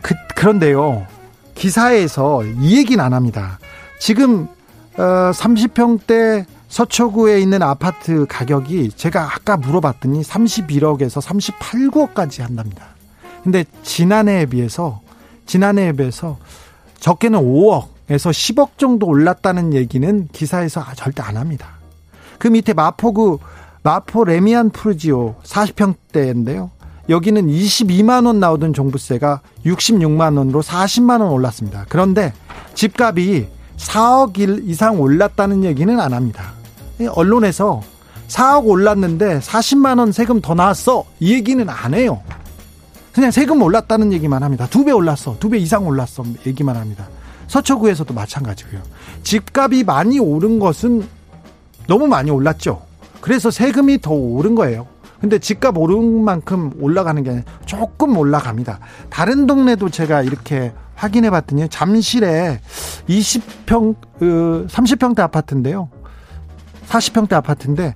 [0.00, 1.06] 그, 그런데요.
[1.54, 3.58] 기사에서 이 얘기는 안 합니다.
[3.98, 4.48] 지금
[4.96, 12.86] 어, 30평대 서초구에 있는 아파트 가격이 제가 아까 물어봤더니 31억에서 38억까지 한답니다.
[13.44, 15.00] 근데 지난해에 비해서
[15.46, 16.38] 지난해에 비해서
[16.98, 21.78] 적게는 5억에서 10억 정도 올랐다는 얘기는 기사에서 절대 안 합니다.
[22.38, 23.38] 그 밑에 마포구
[23.82, 26.70] 마포 레미안 푸르지오 40평대인데요.
[27.08, 31.84] 여기는 22만 원 나오던 종부세가 66만 원으로 40만 원 올랐습니다.
[31.88, 32.32] 그런데
[32.74, 36.52] 집값이 4억 일 이상 올랐다는 얘기는 안 합니다.
[37.10, 37.82] 언론에서
[38.28, 41.04] 4억 올랐는데 40만 원 세금 더 나왔어.
[41.20, 42.22] 이 얘기는 안 해요.
[43.12, 44.66] 그냥 세금 올랐다는 얘기만 합니다.
[44.70, 45.36] 두 배 올랐어.
[45.38, 46.24] 두 배 이상 올랐어.
[46.46, 47.08] 얘기만 합니다.
[47.48, 48.80] 서초구에서도 마찬가지고요.
[49.24, 51.06] 집값이 많이 오른 것은
[51.88, 52.80] 너무 많이 올랐죠.
[53.20, 54.86] 그래서 세금이 더 오른 거예요.
[55.22, 58.80] 근데 집값 오른 만큼 올라가는 게 아니라 조금 올라갑니다.
[59.08, 62.60] 다른 동네도 제가 이렇게 확인해 봤더니 잠실에
[63.08, 65.88] 20평, 30평대 그 아파트인데요.
[66.88, 67.94] 40평대 아파트인데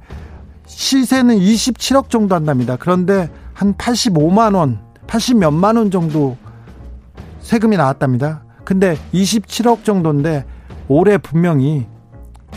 [0.67, 2.77] 시세는 27억 정도 한답니다.
[2.77, 6.37] 그런데 한 85만 원, 80 몇만 원 정도
[7.41, 8.45] 세금이 나왔답니다.
[8.65, 10.45] 근데 27억 정도인데
[10.87, 11.89] 올해 분명히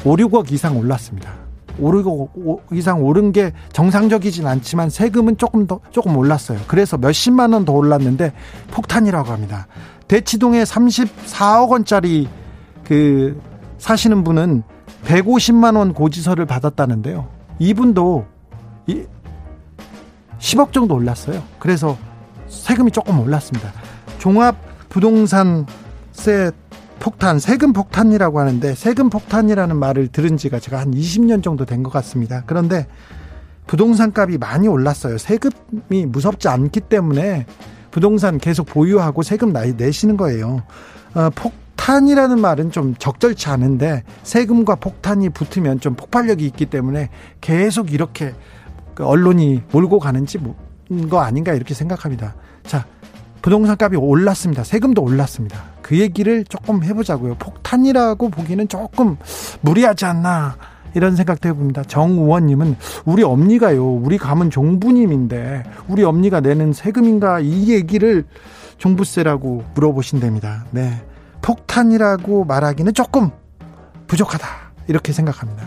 [0.05, 1.38] 5, 6억 이상 올랐습니다.
[1.79, 6.59] 오르고 이상 오른 게 정상적이진 않지만 세금은 조금 더 조금 올랐어요.
[6.67, 8.33] 그래서 몇십만 원 더 올랐는데
[8.71, 9.67] 폭탄이라고 합니다.
[10.07, 12.27] 대치동에 34억 원짜리
[12.83, 13.39] 그
[13.77, 14.63] 사시는 분은
[15.05, 17.27] 150만 원 고지서를 받았다는데요.
[17.59, 18.25] 이분도
[20.39, 21.43] 10억 정도 올랐어요.
[21.59, 21.97] 그래서
[22.47, 23.71] 세금이 조금 올랐습니다.
[24.17, 24.55] 종합
[24.89, 26.51] 부동산세
[26.99, 31.91] 폭탄, 세금 폭탄이라고 하는데 세금 폭탄이라는 말을 들은 지가 제가 한 20년 정도 된 것
[31.91, 32.43] 같습니다.
[32.45, 32.87] 그런데
[33.65, 35.17] 부동산 값이 많이 올랐어요.
[35.17, 37.45] 세금이 무섭지 않기 때문에
[37.91, 40.63] 부동산 계속 보유하고 세금 내시는 거예요.
[41.13, 47.09] 어, 폭탄이라는 말은 좀 적절치 않은데 세금과 폭탄이 붙으면 좀 폭발력이 있기 때문에
[47.41, 48.33] 계속 이렇게
[48.93, 50.55] 그 언론이 몰고 가는지 뭐,
[51.09, 52.35] 거 아닌가 이렇게 생각합니다.
[52.63, 52.85] 자,
[53.41, 54.63] 부동산 값이 올랐습니다.
[54.63, 55.63] 세금도 올랐습니다.
[55.81, 57.35] 그 얘기를 조금 해보자고요.
[57.35, 59.17] 폭탄이라고 보기는 조금
[59.61, 60.55] 무리하지 않나.
[60.95, 61.83] 이런 생각도 해봅니다.
[61.83, 62.75] 정우원님은
[63.05, 68.25] 우리 엄니가요, 우리 가문 종부님인데 우리 엄니가 내는 세금인가 이 얘기를
[68.77, 70.65] 종부세라고 물어보신답니다.
[70.71, 71.03] 네,
[71.41, 73.29] 폭탄이라고 말하기는 조금
[74.07, 74.47] 부족하다
[74.87, 75.63] 이렇게 생각합니다.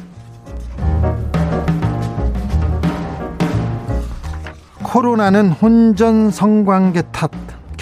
[4.83, 7.31] 코로나는 혼전 성관계 탓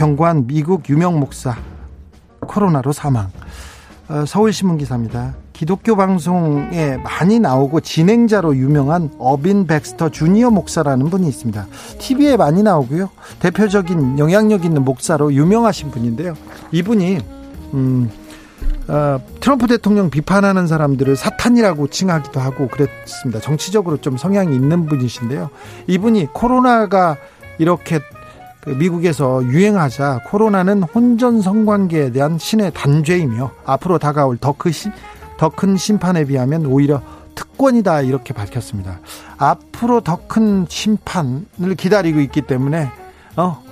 [0.01, 1.55] 경고한 미국 유명 목사
[2.41, 3.29] 코로나로 사망.
[4.09, 5.35] 어, 서울신문 기사입니다.
[5.53, 11.67] 기독교 방송에 많이 나오고 진행자로 유명한 어빈 백스터 주니어 목사라는 분이 있습니다.
[11.99, 13.11] TV에 많이 나오고요.
[13.41, 16.33] 대표적인 영향력 있는 목사로 유명하신 분인데요.
[16.73, 17.19] 이분이
[17.75, 18.11] 음,
[18.89, 23.39] 어, 트럼프 대통령 비판하는 사람들을 사탄이라고 칭하기도 하고 그랬습니다.
[23.39, 25.51] 정치적으로 좀 성향이 있는 분이신데요.
[25.89, 27.19] 이분이 코로나가
[27.59, 28.20] 이렇게 그
[28.67, 34.73] 미국에서 유행하자 코로나는 혼전 성관계에 대한 신의 단죄이며 앞으로 다가올 더큰
[35.39, 37.01] 더큰 심판에 비하면 오히려
[37.35, 39.01] 특권이다 이렇게 밝혔습니다.
[39.39, 42.91] 앞으로 더 큰 심판을 기다리고 있기 때문에
[43.37, 43.63] 어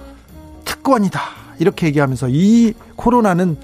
[0.64, 1.20] 특권이다
[1.58, 3.56] 이렇게 얘기하면서 이 코로나는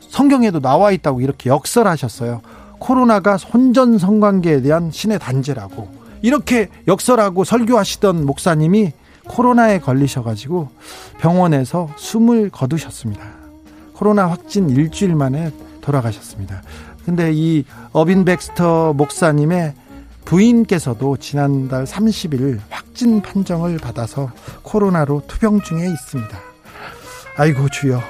[0.00, 2.42] 성경에도 나와 있다고 이렇게 역설하셨어요.
[2.78, 5.88] 코로나가 혼전 성관계에 대한 신의 단죄라고
[6.20, 8.92] 이렇게 역설하고 설교하시던 목사님이
[9.28, 10.68] 코로나에 걸리셔가지고
[11.18, 13.22] 병원에서 숨을 거두셨습니다.
[13.94, 16.62] 코로나 확진 일주일 만에 돌아가셨습니다.
[17.04, 19.74] 근데 이 어빈 백스터 목사님의
[20.24, 24.30] 부인께서도 지난달 30일 확진 판정을 받아서
[24.62, 26.36] 코로나로 투병 중에 있습니다.
[27.38, 28.02] 아이고 주여.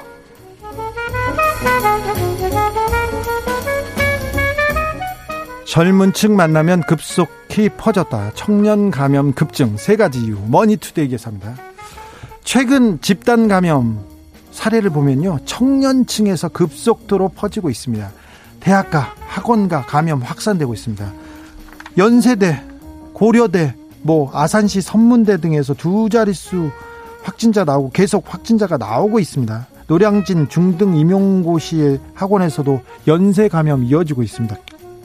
[5.66, 7.28] 젊은 층 만나면 급속
[7.58, 8.32] 히 퍼졌다.
[8.34, 10.36] 청년 감염 급증 세 가지 이유.
[10.46, 11.54] 머니투데이 기사입니다.
[12.44, 14.04] 최근 집단 감염
[14.52, 15.38] 사례를 보면요.
[15.46, 18.10] 청년층에서 급속도로 퍼지고 있습니다.
[18.60, 21.12] 대학가, 학원가 감염 확산되고 있습니다.
[21.96, 22.62] 연세대,
[23.14, 26.70] 고려대, 뭐 아산시 선문대 등에서 두 자릿수
[27.22, 29.66] 확진자 나오고 계속 확진자가 나오고 있습니다.
[29.86, 34.56] 노량진 중등 임용고시의 학원에서도 연쇄 감염 이어지고 있습니다.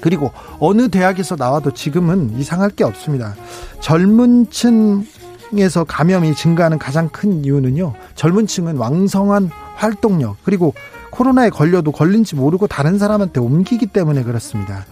[0.02, 3.36] 그리고 어느 대학에서 나와도 지금은 이상할 게 없습니다.
[3.80, 7.93] 젊은 층에서 감염이 증가하는 가장 큰 이유는요.
[8.16, 10.74] 젊은 층은 왕성한 활동력 그리고
[11.12, 14.86] 코로나에 걸려도 걸린지 모르고 다른 사람한테 옮기기 때문에 그렇습니다.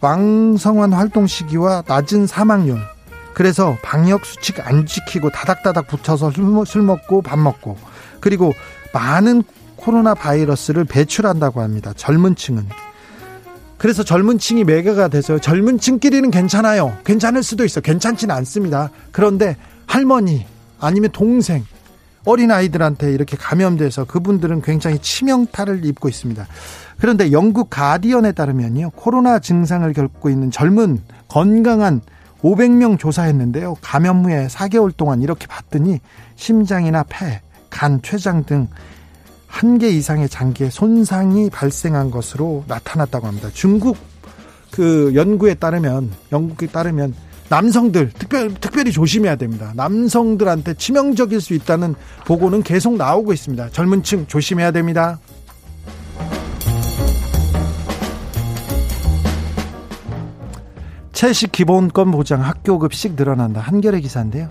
[0.00, 2.78] 왕성한 활동 시기와 낮은 사망률.
[3.32, 6.32] 그래서 방역 수칙 안 지키고 다닥다닥 붙여서
[6.66, 7.76] 술 먹고 밥 먹고
[8.20, 8.52] 그리고
[8.92, 9.42] 많은
[9.76, 11.92] 코로나 바이러스를 배출한다고 합니다.
[11.96, 12.68] 젊은 층은.
[13.80, 16.98] 그래서 젊은 층이 매개가 돼서 젊은 층끼리는 괜찮아요.
[17.02, 17.80] 괜찮을 수도 있어.
[17.80, 18.90] 괜찮지는 않습니다.
[19.10, 19.56] 그런데
[19.86, 20.44] 할머니
[20.78, 21.64] 아니면 동생
[22.26, 26.46] 어린 아이들한테 이렇게 감염돼서 그분들은 굉장히 치명타를 입고 있습니다.
[26.98, 28.90] 그런데 영국 가디언에 따르면요.
[28.90, 32.02] 코로나 증상을 겪고 있는 젊은 건강한
[32.42, 33.76] 500명 조사했는데요.
[33.80, 36.00] 감염 후에 4개월 동안 이렇게 봤더니
[36.36, 38.68] 심장이나 폐, 간, 췌장 등
[39.50, 43.48] 한 개 이상의 장기에 손상이 발생한 것으로 나타났다고 합니다.
[43.52, 43.96] 중국
[44.70, 47.14] 그 연구에 따르면 영국에 따르면
[47.48, 49.72] 남성들 특별, 특별히 조심해야 됩니다.
[49.74, 51.94] 남성들한테 치명적일 수 있다는
[52.26, 53.70] 보고는 계속 나오고 있습니다.
[53.70, 55.18] 젊은 층 조심해야 됩니다.
[61.12, 63.60] 채식 기본권 보장 학교 급식 늘어난다.
[63.60, 64.48] 한겨레 기사인데요.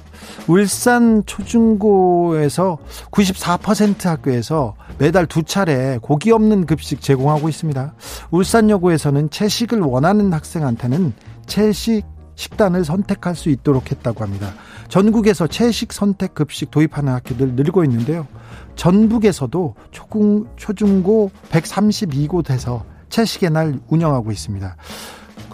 [0.47, 2.77] 울산 초중고에서
[3.11, 7.93] 94% 학교에서 매달 두 차례 고기 없는 급식 제공하고 있습니다.
[8.31, 11.13] 울산여고에서는 채식을 원하는 학생한테는
[11.45, 14.53] 채식 식단을 선택할 수 있도록 했다고 합니다.
[14.87, 18.27] 전국에서 채식 선택 급식 도입하는 학교들 늘고 있는데요.
[18.75, 24.77] 전북에서도 초중, 초중고 132곳에서 채식의 날 운영하고 있습니다.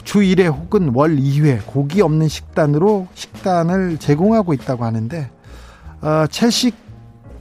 [0.05, 5.29] 주 1회 혹은 월 2회 고기 없는 식단으로 식단을 제공하고 있다고 하는데
[6.01, 6.75] 어, 채식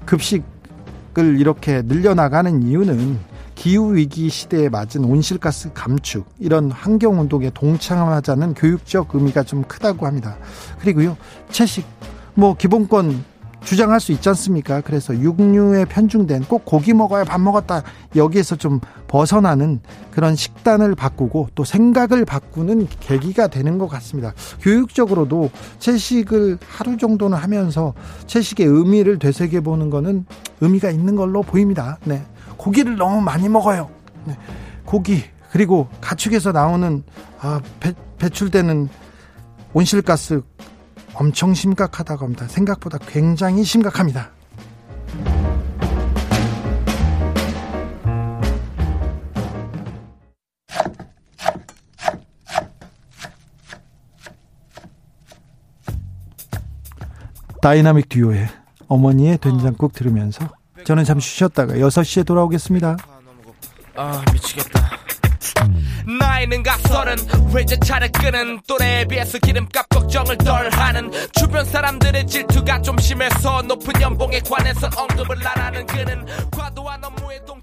[0.06, 3.18] 급식을 이렇게 늘려나가는 이유는
[3.54, 10.36] 기후 위기 시대에 맞은 온실가스 감축 이런 환경 운동에 동참하자는 교육적 의미가 좀 크다고 합니다.
[10.80, 11.16] 그리고요
[11.50, 11.84] 채식
[12.34, 13.24] 뭐 기본권
[13.64, 14.80] 주장할 수 있지 않습니까?
[14.82, 17.82] 그래서 육류에 편중된 꼭 고기 먹어야 밥 먹었다
[18.14, 24.32] 여기에서 좀 벗어나는 그런 식단을 바꾸고 또 생각을 바꾸는 계기가 되는 것 같습니다.
[24.60, 27.94] 교육적으로도 채식을 하루 정도는 하면서
[28.26, 30.26] 채식의 의미를 되새겨 보는 거는
[30.60, 31.98] 의미가 있는 걸로 보입니다.
[32.04, 32.22] 네.
[32.56, 33.88] 고기를 너무 많이 먹어요.
[34.24, 34.36] 네.
[34.84, 37.02] 고기 그리고 가축에서 나오는
[37.40, 38.88] 아, 배, 배출되는
[39.72, 40.42] 온실가스
[41.14, 42.46] 엄청 심각하다고 합니다.
[42.48, 44.30] 생각보다 굉장히 심각합니다.
[57.62, 58.46] 다이나믹 듀오의
[58.88, 60.50] 어머니의 된장국 들으면서
[60.84, 62.96] 저는 잠시 쉬었다가 6시에 돌아오겠습니다.
[63.96, 65.03] 아 미치겠다.
[66.18, 67.16] 나이는 각설은
[67.52, 74.40] 외제차를 끄는 또래에 비해서 기름값 걱정을 덜 하는 주변 사람들의 질투가 좀 심해서 높은 연봉에
[74.40, 77.60] 관해서 언급을 안 하는 그는 과도한 업무에 동